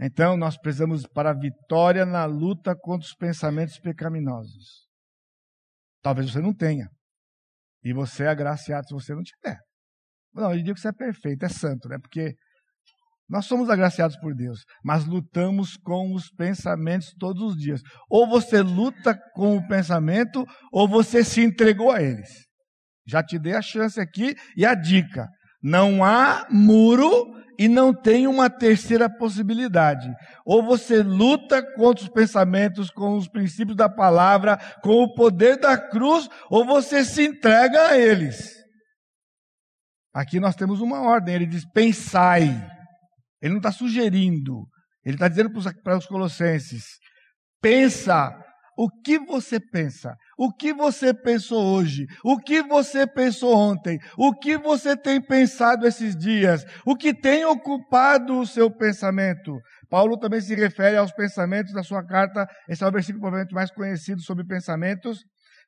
[0.00, 4.88] Então, nós precisamos para a vitória na luta contra os pensamentos pecaminosos.
[6.02, 6.88] Talvez você não tenha.
[7.84, 9.58] E você é agraciado se você não tiver.
[10.32, 11.98] Não, eu digo que você é perfeito, é santo, né?
[11.98, 12.34] Porque
[13.28, 17.80] nós somos agraciados por Deus, mas lutamos com os pensamentos todos os dias.
[18.08, 22.28] Ou você luta com o pensamento, ou você se entregou a eles.
[23.06, 25.28] Já te dei a chance aqui e a dica.
[25.62, 30.10] Não há muro e não tem uma terceira possibilidade.
[30.46, 35.76] Ou você luta contra os pensamentos, com os princípios da palavra, com o poder da
[35.76, 38.54] cruz, ou você se entrega a eles.
[40.14, 42.46] Aqui nós temos uma ordem, ele diz: pensai.
[43.42, 44.66] Ele não está sugerindo,
[45.04, 45.50] ele está dizendo
[45.82, 46.84] para os colossenses:
[47.60, 48.30] pensa
[48.82, 50.16] o que você pensa?
[50.38, 52.06] O que você pensou hoje?
[52.24, 53.98] O que você pensou ontem?
[54.16, 56.64] O que você tem pensado esses dias?
[56.86, 59.60] O que tem ocupado o seu pensamento?
[59.90, 62.48] Paulo também se refere aos pensamentos da sua carta.
[62.66, 65.18] Esse é o versículo provavelmente mais conhecido sobre pensamentos.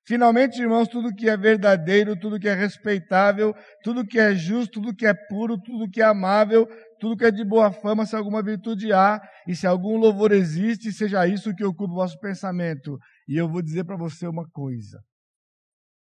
[0.05, 4.95] Finalmente, irmãos, tudo que é verdadeiro, tudo que é respeitável, tudo que é justo, tudo
[4.95, 6.67] que é puro, tudo que é amável,
[6.99, 10.93] tudo que é de boa fama, se alguma virtude há, e se algum louvor existe,
[10.93, 12.99] seja isso que ocupe o vosso pensamento.
[13.29, 15.01] E eu vou dizer para você uma coisa.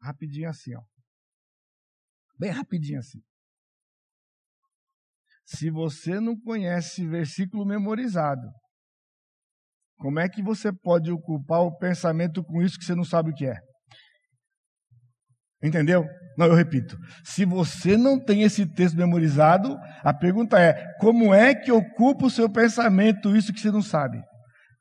[0.02, 0.82] Rapidinho assim, ó.
[2.40, 3.20] Bem rapidinho assim.
[5.46, 8.48] Se você não conhece versículo memorizado,
[9.98, 13.34] como é que você pode ocupar o pensamento com isso que você não sabe o
[13.34, 13.71] que é?
[15.64, 16.06] Entendeu?
[16.38, 16.98] Não, eu repito.
[17.24, 22.30] Se você não tem esse texto memorizado, a pergunta é: como é que ocupa o
[22.30, 24.22] seu pensamento isso que você não sabe?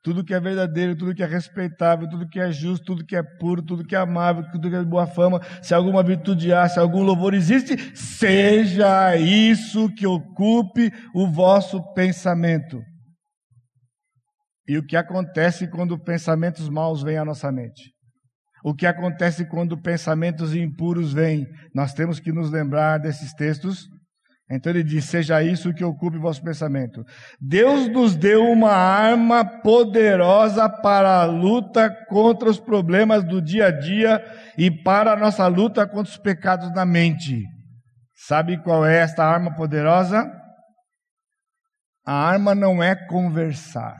[0.03, 3.21] Tudo que é verdadeiro, tudo que é respeitável, tudo que é justo, tudo que é
[3.39, 6.67] puro, tudo que é amável, tudo que é de boa fama, se alguma virtude há,
[6.67, 12.81] se algum louvor existe, seja isso que ocupe o vosso pensamento.
[14.67, 17.91] E o que acontece quando pensamentos maus vêm à nossa mente?
[18.63, 21.47] O que acontece quando pensamentos impuros vêm?
[21.73, 23.87] Nós temos que nos lembrar desses textos.
[24.49, 27.03] Então ele diz: Seja isso que ocupe vosso pensamento.
[27.39, 33.71] Deus nos deu uma arma poderosa para a luta contra os problemas do dia a
[33.71, 34.21] dia
[34.57, 37.43] e para a nossa luta contra os pecados da mente.
[38.27, 40.29] Sabe qual é esta arma poderosa?
[42.05, 43.97] A arma não é conversar.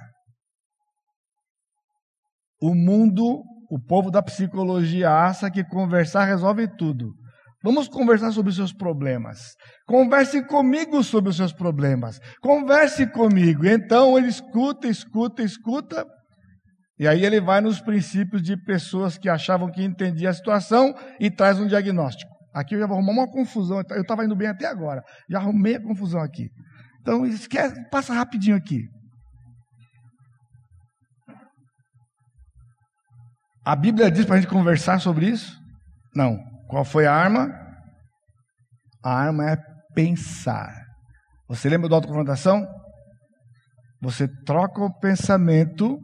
[2.62, 7.14] O mundo o povo da psicologia acha que conversar resolve tudo.
[7.64, 9.56] Vamos conversar sobre os seus problemas.
[9.88, 12.20] Converse comigo sobre os seus problemas.
[12.42, 13.66] Converse comigo.
[13.66, 16.06] Então ele escuta, escuta, escuta.
[17.00, 21.32] E aí ele vai nos princípios de pessoas que achavam que entendia a situação e
[21.32, 22.30] traz um diagnóstico.
[22.54, 23.82] Aqui eu já vou arrumar uma confusão.
[23.92, 25.02] Eu estava indo bem até agora.
[25.30, 26.50] Já arrumei a confusão aqui.
[27.00, 28.82] Então esquece, passa rapidinho aqui.
[33.64, 35.60] A Bíblia diz para a gente conversar sobre isso?
[36.16, 36.38] Não.
[36.68, 37.50] Qual foi a arma?
[39.04, 39.58] A arma é
[39.94, 40.74] pensar.
[41.48, 42.66] Você lembra da autoconfrontação?
[44.02, 46.00] Você troca o pensamento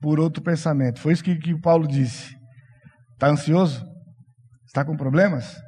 [0.00, 1.00] por outro pensamento.
[1.00, 2.34] Foi isso que, que Paulo disse.
[3.12, 3.84] Está ansioso?
[4.66, 5.60] Está com problemas?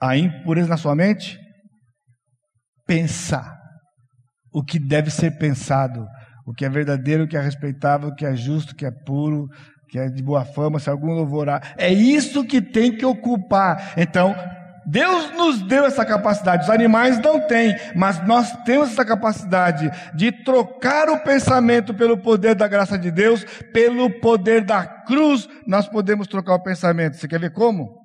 [0.00, 1.38] Há impureza na sua mente?
[2.86, 3.58] Pensar
[4.52, 6.06] o que deve ser pensado,
[6.46, 8.90] o que é verdadeiro, o que é respeitável, o que é justo, o que é
[8.90, 9.46] puro,
[9.88, 11.74] que é de boa fama, se algum louvorar.
[11.76, 13.94] É isso que tem que ocupar.
[13.96, 14.34] Então,
[14.86, 20.32] Deus nos deu essa capacidade, os animais não têm, mas nós temos essa capacidade de
[20.32, 26.26] trocar o pensamento pelo poder da graça de Deus, pelo poder da cruz, nós podemos
[26.26, 27.16] trocar o pensamento.
[27.16, 27.98] Você quer ver como?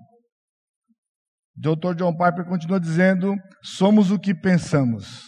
[1.56, 1.94] Dr.
[1.96, 5.22] John Piper continua dizendo: somos o que pensamos.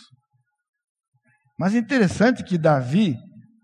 [1.57, 3.15] Mas é interessante que Davi,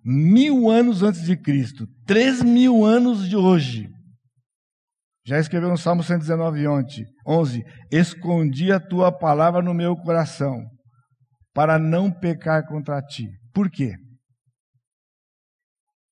[0.03, 3.89] mil anos antes de Cristo, três mil anos de hoje.
[5.25, 6.65] Já escreveu no Salmo 119,
[7.25, 10.57] 11: Escondi a tua palavra no meu coração,
[11.53, 13.27] para não pecar contra ti.
[13.53, 13.93] Por quê?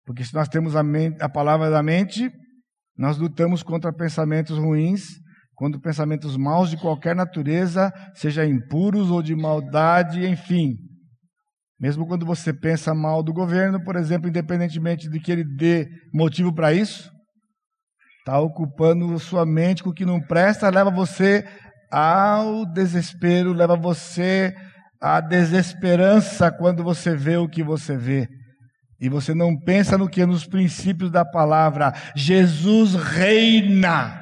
[0.05, 2.31] Porque se nós temos a, mente, a palavra da mente,
[2.97, 5.03] nós lutamos contra pensamentos ruins,
[5.55, 10.75] contra pensamentos maus de qualquer natureza, seja impuros ou de maldade, enfim.
[11.79, 16.53] Mesmo quando você pensa mal do governo, por exemplo, independentemente de que ele dê motivo
[16.53, 17.09] para isso,
[18.19, 21.47] está ocupando sua mente com o que não presta, leva você
[21.89, 24.53] ao desespero, leva você
[25.01, 28.27] à desesperança quando você vê o que você vê.
[28.99, 31.93] E você não pensa no que nos princípios da palavra.
[32.13, 34.21] Jesus reina.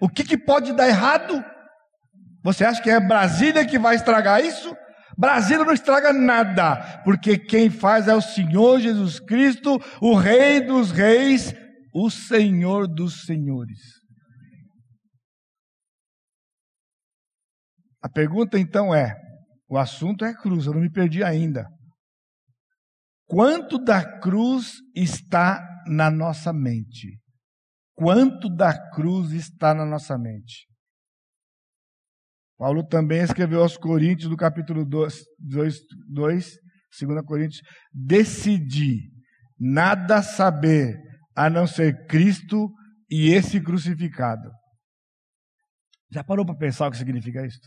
[0.00, 1.42] O que, que pode dar errado?
[2.42, 4.76] Você acha que é Brasília que vai estragar isso?
[5.16, 10.90] Brasília não estraga nada, porque quem faz é o Senhor Jesus Cristo, o Rei dos
[10.90, 11.54] Reis,
[11.94, 14.02] o Senhor dos Senhores.
[18.02, 19.14] A pergunta então é:
[19.68, 21.66] o assunto é cruz, eu não me perdi ainda.
[23.26, 27.18] Quanto da cruz está na nossa mente?
[27.94, 30.66] Quanto da cruz está na nossa mente?
[32.62, 36.58] Paulo também escreveu aos Coríntios, no capítulo 2, 2, 2
[37.00, 37.60] 2 Coríntios,
[37.92, 39.10] decidi
[39.58, 40.96] nada saber
[41.34, 42.72] a não ser Cristo
[43.10, 44.48] e esse crucificado.
[46.08, 47.58] Já parou para pensar o que significa isso?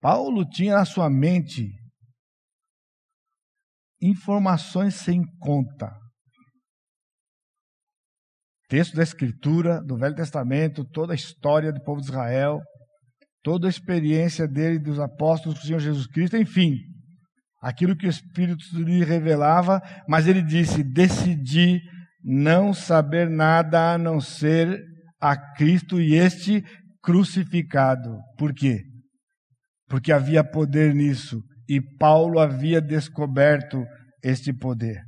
[0.00, 1.68] Paulo tinha na sua mente
[4.00, 5.94] informações sem conta.
[8.70, 12.58] Texto da Escritura, do Velho Testamento, toda a história do povo de Israel,
[13.42, 16.76] toda a experiência dele, dos apóstolos do Senhor Jesus Cristo, enfim,
[17.60, 21.80] aquilo que o Espírito lhe revelava, mas ele disse: Decidi
[22.22, 24.80] não saber nada a não ser
[25.20, 26.64] a Cristo e este
[27.02, 28.18] crucificado.
[28.38, 28.82] Por quê?
[29.88, 33.84] Porque havia poder nisso e Paulo havia descoberto
[34.22, 35.00] este poder.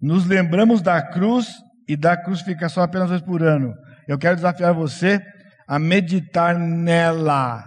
[0.00, 1.48] Nos lembramos da cruz
[1.88, 3.74] e da crucificação apenas uma vez por ano.
[4.06, 5.20] Eu quero desafiar você
[5.68, 7.62] a meditar nela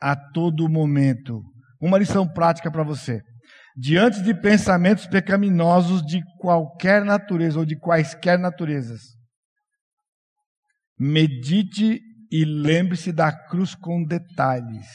[0.00, 1.40] a todo momento.
[1.80, 3.22] Uma lição prática para você.
[3.76, 9.00] Diante de pensamentos pecaminosos de qualquer natureza ou de quaisquer naturezas,
[10.98, 12.00] medite
[12.30, 14.86] e lembre-se da cruz com detalhes.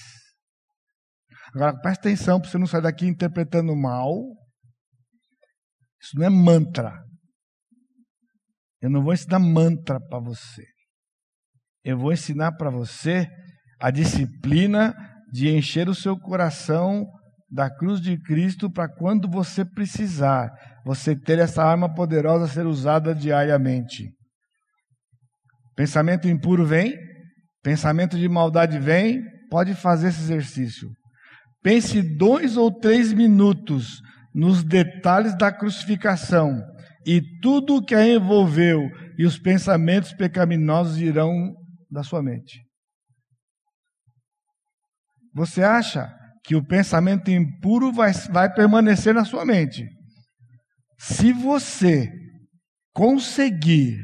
[1.53, 4.13] Agora, preste atenção para você não sair daqui interpretando mal.
[6.01, 7.03] Isso não é mantra.
[8.81, 10.65] Eu não vou ensinar mantra para você.
[11.83, 13.27] Eu vou ensinar para você
[13.79, 14.93] a disciplina
[15.31, 17.05] de encher o seu coração
[17.51, 20.51] da cruz de Cristo para quando você precisar,
[20.85, 24.11] você ter essa arma poderosa a ser usada diariamente.
[25.75, 26.93] Pensamento impuro vem,
[27.63, 30.89] pensamento de maldade vem, pode fazer esse exercício.
[31.63, 34.01] Pense dois ou três minutos
[34.33, 36.61] nos detalhes da crucificação
[37.05, 38.81] e tudo o que a envolveu,
[39.17, 41.55] e os pensamentos pecaminosos irão
[41.89, 42.61] da sua mente.
[45.33, 46.13] Você acha
[46.43, 49.87] que o pensamento impuro vai, vai permanecer na sua mente?
[50.97, 52.11] Se você
[52.93, 53.97] conseguir,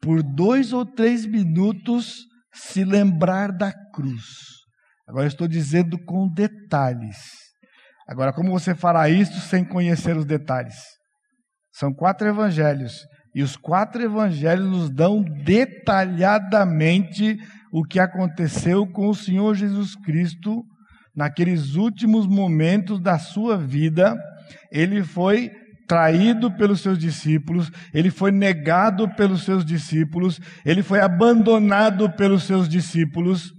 [0.00, 4.24] por dois ou três minutos, se lembrar da cruz.
[5.08, 7.16] Agora, estou dizendo com detalhes.
[8.06, 10.76] Agora, como você fará isso sem conhecer os detalhes?
[11.72, 13.00] São quatro evangelhos.
[13.34, 17.38] E os quatro evangelhos nos dão detalhadamente
[17.72, 20.62] o que aconteceu com o Senhor Jesus Cristo
[21.14, 24.14] naqueles últimos momentos da sua vida.
[24.70, 25.50] Ele foi
[25.86, 32.68] traído pelos seus discípulos, ele foi negado pelos seus discípulos, ele foi abandonado pelos seus
[32.68, 33.52] discípulos.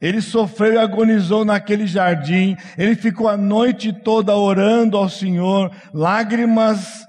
[0.00, 7.06] Ele sofreu e agonizou naquele jardim, ele ficou a noite toda orando ao Senhor, lágrimas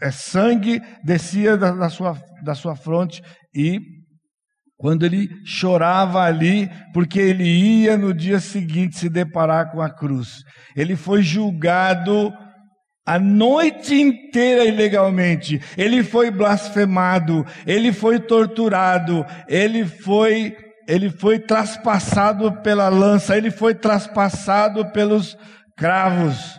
[0.00, 3.22] é, sangue descia da, da, sua, da sua fronte
[3.54, 3.80] e
[4.78, 10.42] quando ele chorava ali, porque ele ia no dia seguinte se deparar com a cruz.
[10.76, 12.30] Ele foi julgado
[13.06, 15.60] a noite inteira ilegalmente.
[15.78, 20.54] Ele foi blasfemado, ele foi torturado, ele foi
[20.88, 25.36] ele foi traspassado pela lança, ele foi traspassado pelos
[25.76, 26.56] cravos.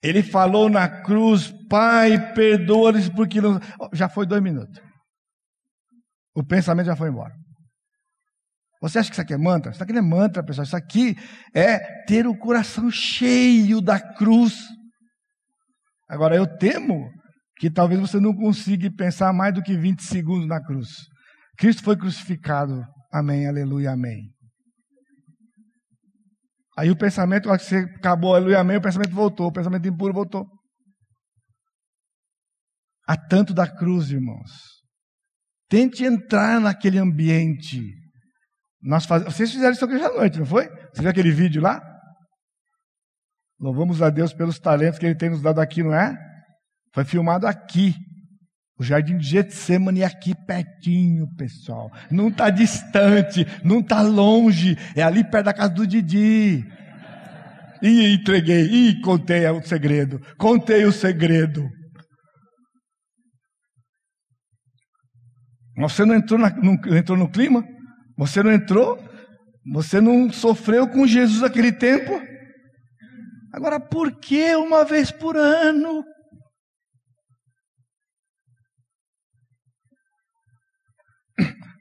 [0.00, 3.58] Ele falou na cruz, Pai, perdoa-lhes porque não.
[3.92, 4.80] Já foi dois minutos.
[6.34, 7.34] O pensamento já foi embora.
[8.80, 9.72] Você acha que isso aqui é mantra?
[9.72, 10.64] Isso aqui não é mantra, pessoal.
[10.64, 11.16] Isso aqui
[11.54, 14.54] é ter o coração cheio da cruz.
[16.08, 17.10] Agora, eu temo
[17.58, 20.88] que talvez você não consiga pensar mais do que 20 segundos na cruz.
[21.58, 22.84] Cristo foi crucificado.
[23.12, 24.30] Amém, aleluia, amém.
[26.78, 30.46] Aí o pensamento, você acabou, aleluia, amém, o pensamento voltou, o pensamento impuro voltou.
[33.06, 34.50] Há tanto da cruz, irmãos.
[35.68, 37.80] Tente entrar naquele ambiente.
[38.82, 39.22] Nós faz...
[39.24, 40.68] Vocês fizeram isso hoje à noite, não foi?
[40.92, 41.80] Você viu aquele vídeo lá?
[43.58, 46.16] Louvamos a Deus pelos talentos que Ele tem nos dado aqui, não é?
[46.92, 47.94] Foi filmado aqui.
[48.78, 51.90] O jardim de Getsemane aqui pertinho, pessoal.
[52.10, 54.76] Não está distante, não está longe.
[54.94, 56.62] É ali perto da casa do Didi.
[57.82, 60.20] E entreguei, e contei o segredo.
[60.36, 61.66] Contei o segredo.
[65.76, 67.62] Você não entrou, na, não entrou no clima?
[68.16, 68.98] Você não entrou?
[69.72, 72.12] Você não sofreu com Jesus naquele tempo?
[73.52, 76.04] Agora, por que uma vez por ano?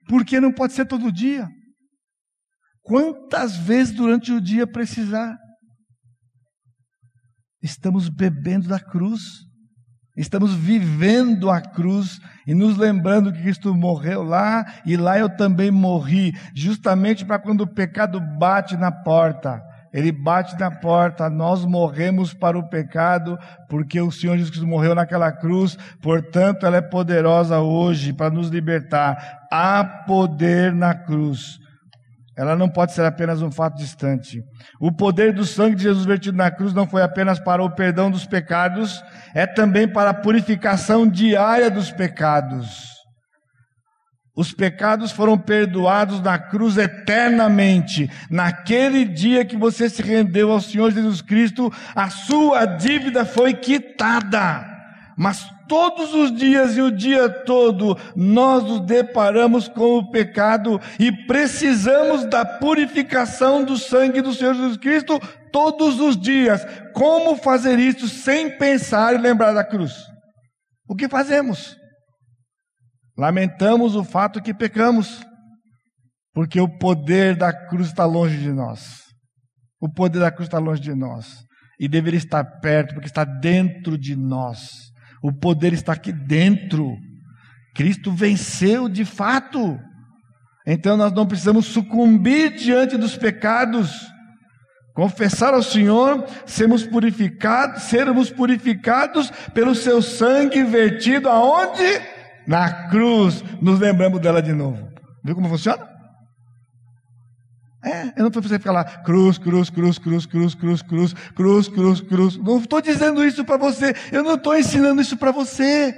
[0.07, 1.47] Por que não pode ser todo dia?
[2.81, 5.35] Quantas vezes durante o dia precisar?
[7.61, 9.21] Estamos bebendo da cruz,
[10.15, 15.71] estamos vivendo a cruz e nos lembrando que Cristo morreu lá e lá eu também
[15.71, 19.61] morri, justamente para quando o pecado bate na porta.
[19.95, 23.39] Ele bate na porta, nós morremos para o pecado,
[23.69, 28.49] porque o Senhor Jesus Cristo morreu naquela cruz, portanto, ela é poderosa hoje para nos
[28.49, 29.47] libertar.
[29.49, 31.61] Há poder na cruz.
[32.37, 34.43] Ela não pode ser apenas um fato distante.
[34.79, 38.11] O poder do sangue de Jesus vertido na cruz não foi apenas para o perdão
[38.11, 39.01] dos pecados,
[39.33, 42.95] é também para a purificação diária dos pecados.
[44.35, 48.11] Os pecados foram perdoados na cruz eternamente.
[48.29, 54.74] Naquele dia que você se rendeu ao Senhor Jesus Cristo, a sua dívida foi quitada.
[55.17, 61.11] Mas todos os dias e o dia todo nós nos deparamos com o pecado e
[61.25, 65.19] precisamos da purificação do sangue do Senhor Jesus Cristo
[65.51, 66.65] todos os dias.
[66.93, 69.93] Como fazer isso sem pensar e lembrar da cruz?
[70.87, 71.77] O que fazemos?
[73.17, 75.25] Lamentamos o fato que pecamos,
[76.33, 79.05] porque o poder da cruz está longe de nós.
[79.79, 81.45] O poder da cruz está longe de nós.
[81.79, 84.91] E deveria estar perto, porque está dentro de nós.
[85.25, 86.99] O poder está aqui dentro.
[87.73, 89.75] Cristo venceu de fato.
[90.67, 93.89] Então nós não precisamos sucumbir diante dos pecados.
[94.93, 102.01] Confessar ao Senhor, sermos purificados, sermos purificados pelo seu sangue vertido aonde?
[102.45, 103.43] Na cruz.
[103.59, 104.87] Nos lembramos dela de novo.
[105.23, 105.94] Viu como funciona?
[107.85, 112.01] É, eu não preciso ficar lá, cruz, cruz, cruz, cruz, cruz, cruz, cruz, cruz, cruz,
[112.01, 112.37] cruz.
[112.37, 115.95] Não estou dizendo isso para você, eu não estou ensinando isso para você.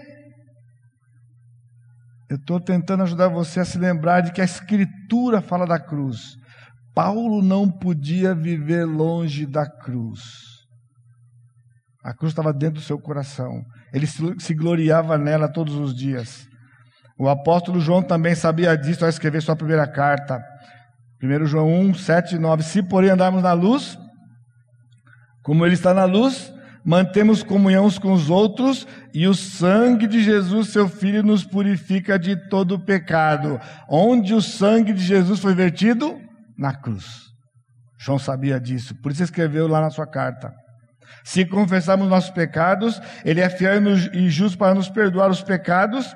[2.29, 6.35] Eu estou tentando ajudar você a se lembrar de que a Escritura fala da cruz.
[6.93, 10.19] Paulo não podia viver longe da cruz.
[12.03, 13.63] A cruz estava dentro do seu coração.
[13.93, 16.45] Ele se gloriava nela todos os dias.
[17.17, 20.43] O apóstolo João também sabia disso ao escrever sua primeira carta.
[21.21, 22.63] 1 João 1, 7 e 9.
[22.63, 23.97] Se, porém, andarmos na luz,
[25.41, 26.53] como Ele está na luz,
[26.85, 32.19] mantemos comunhão uns com os outros, e o sangue de Jesus, seu Filho, nos purifica
[32.19, 33.59] de todo pecado.
[33.89, 36.19] Onde o sangue de Jesus foi vertido?
[36.57, 37.27] Na cruz.
[37.99, 40.53] João sabia disso, por isso escreveu lá na sua carta.
[41.23, 43.81] Se confessarmos nossos pecados, Ele é fiel
[44.13, 46.15] e justo para nos perdoar os pecados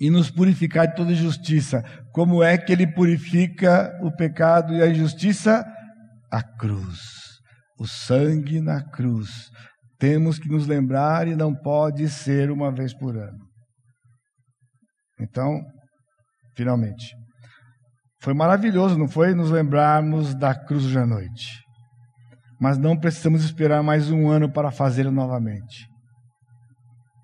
[0.00, 1.82] e nos purificar de toda injustiça.
[2.12, 5.64] Como é que ele purifica o pecado e a injustiça?
[6.32, 6.98] A cruz.
[7.78, 9.50] O sangue na cruz.
[9.98, 13.38] Temos que nos lembrar e não pode ser uma vez por ano.
[15.20, 15.60] Então,
[16.56, 17.14] finalmente.
[18.22, 19.34] Foi maravilhoso, não foi?
[19.34, 21.60] Nos lembrarmos da cruz hoje à noite.
[22.58, 25.86] Mas não precisamos esperar mais um ano para fazê-lo novamente.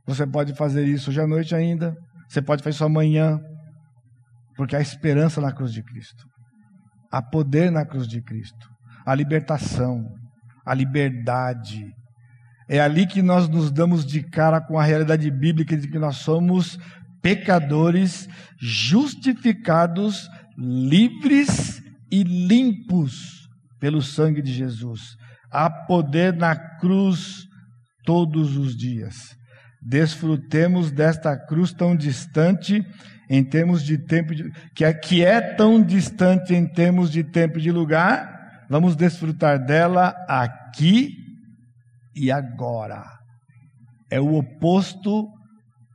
[0.07, 1.95] Você pode fazer isso hoje à noite ainda,
[2.29, 3.39] você pode fazer isso amanhã,
[4.57, 6.25] porque há esperança na cruz de Cristo.
[7.11, 8.69] Há poder na cruz de Cristo.
[9.07, 10.05] A libertação,
[10.65, 11.85] a liberdade.
[12.69, 16.17] É ali que nós nos damos de cara com a realidade bíblica de que nós
[16.17, 16.79] somos
[17.23, 18.29] pecadores
[18.61, 23.49] justificados, livres e limpos
[23.79, 25.17] pelo sangue de Jesus.
[25.51, 27.47] Há poder na cruz
[28.05, 29.37] todos os dias
[29.87, 32.85] desfrutemos desta cruz tão distante
[33.31, 37.59] em termos de tempo, de, que, é, que é tão distante em termos de tempo
[37.59, 41.13] e de lugar, vamos desfrutar dela aqui
[42.15, 43.05] e agora.
[44.11, 45.29] É o oposto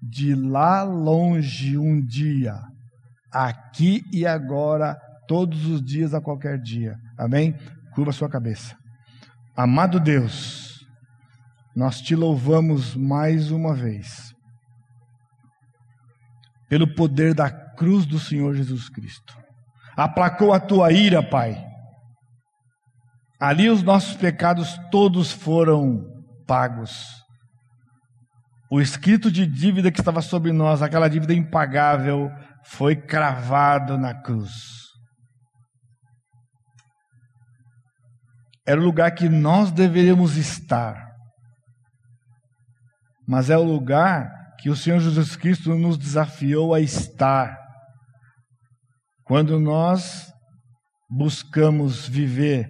[0.01, 2.55] de lá longe um dia,
[3.31, 6.95] aqui e agora, todos os dias, a qualquer dia.
[7.17, 7.55] Amém?
[7.93, 8.75] Curva sua cabeça.
[9.55, 10.70] Amado Deus,
[11.75, 14.33] nós te louvamos mais uma vez,
[16.67, 19.37] pelo poder da cruz do Senhor Jesus Cristo.
[19.95, 21.65] Aplacou a tua ira, Pai.
[23.39, 26.05] Ali os nossos pecados todos foram
[26.45, 27.21] pagos.
[28.69, 32.29] O escrito de dívida que estava sobre nós, aquela dívida impagável,
[32.63, 34.51] foi cravado na cruz.
[38.65, 41.10] Era o lugar que nós deveríamos estar
[43.31, 44.29] mas é o lugar
[44.59, 47.57] que o Senhor Jesus Cristo nos desafiou a estar.
[49.23, 50.29] Quando nós
[51.09, 52.69] buscamos viver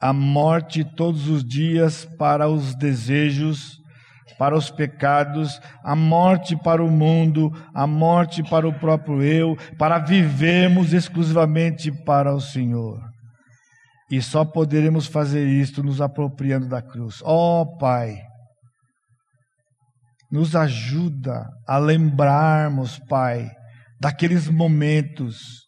[0.00, 3.76] a morte todos os dias para os desejos,
[4.38, 9.98] para os pecados, a morte para o mundo, a morte para o próprio eu, para
[9.98, 12.98] vivermos exclusivamente para o Senhor.
[14.10, 17.20] E só poderemos fazer isto nos apropriando da cruz.
[17.22, 18.29] Ó oh, Pai,
[20.30, 23.50] nos ajuda a lembrarmos, Pai,
[24.00, 25.66] daqueles momentos,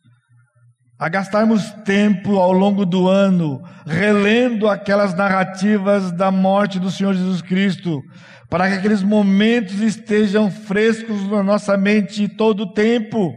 [0.98, 7.42] a gastarmos tempo ao longo do ano relendo aquelas narrativas da morte do Senhor Jesus
[7.42, 8.00] Cristo,
[8.48, 13.34] para que aqueles momentos estejam frescos na nossa mente todo o tempo,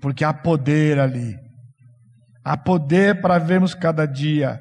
[0.00, 1.36] porque há poder ali,
[2.44, 4.60] há poder para vermos cada dia,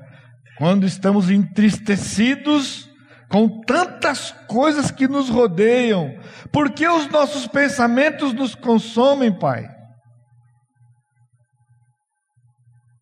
[0.60, 2.91] quando estamos entristecidos
[3.32, 6.14] com tantas coisas que nos rodeiam,
[6.52, 9.70] porque os nossos pensamentos nos consomem, Pai?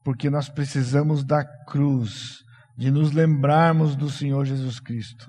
[0.06, 2.44] Porque nós precisamos da cruz,
[2.78, 5.28] de nos lembrarmos do Senhor Jesus Cristo.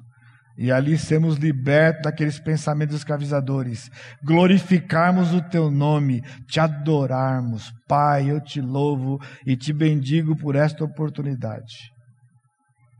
[0.59, 3.89] E ali sermos libertos daqueles pensamentos escravizadores,
[4.23, 7.73] glorificarmos o teu nome, te adorarmos.
[7.89, 11.91] Pai, eu te louvo e te bendigo por esta oportunidade.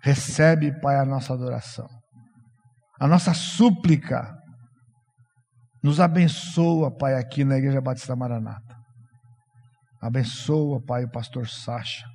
[0.03, 1.89] Recebe, Pai, a nossa adoração,
[2.99, 4.37] a nossa súplica.
[5.83, 8.77] Nos abençoa, Pai, aqui na Igreja Batista Maranata.
[10.01, 12.07] Abençoa, Pai, o pastor Sacha,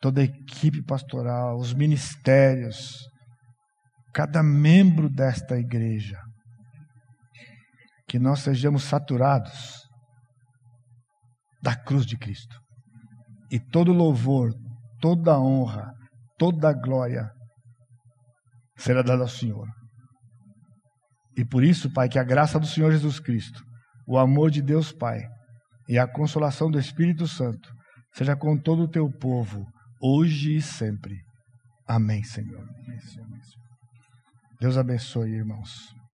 [0.00, 3.08] toda a equipe pastoral, os ministérios,
[4.12, 6.20] cada membro desta igreja.
[8.08, 9.82] Que nós sejamos saturados
[11.62, 12.60] da cruz de Cristo.
[13.50, 14.52] E todo louvor,
[15.02, 15.92] toda honra,
[16.38, 17.28] toda glória
[18.76, 19.68] será dada ao Senhor.
[21.36, 23.60] E por isso, Pai, que a graça do Senhor Jesus Cristo,
[24.06, 25.20] o amor de Deus Pai
[25.88, 27.68] e a consolação do Espírito Santo
[28.14, 29.66] seja com todo o teu povo,
[30.00, 31.16] hoje e sempre.
[31.86, 32.64] Amém, Senhor.
[34.60, 35.92] Deus abençoe, irmãos.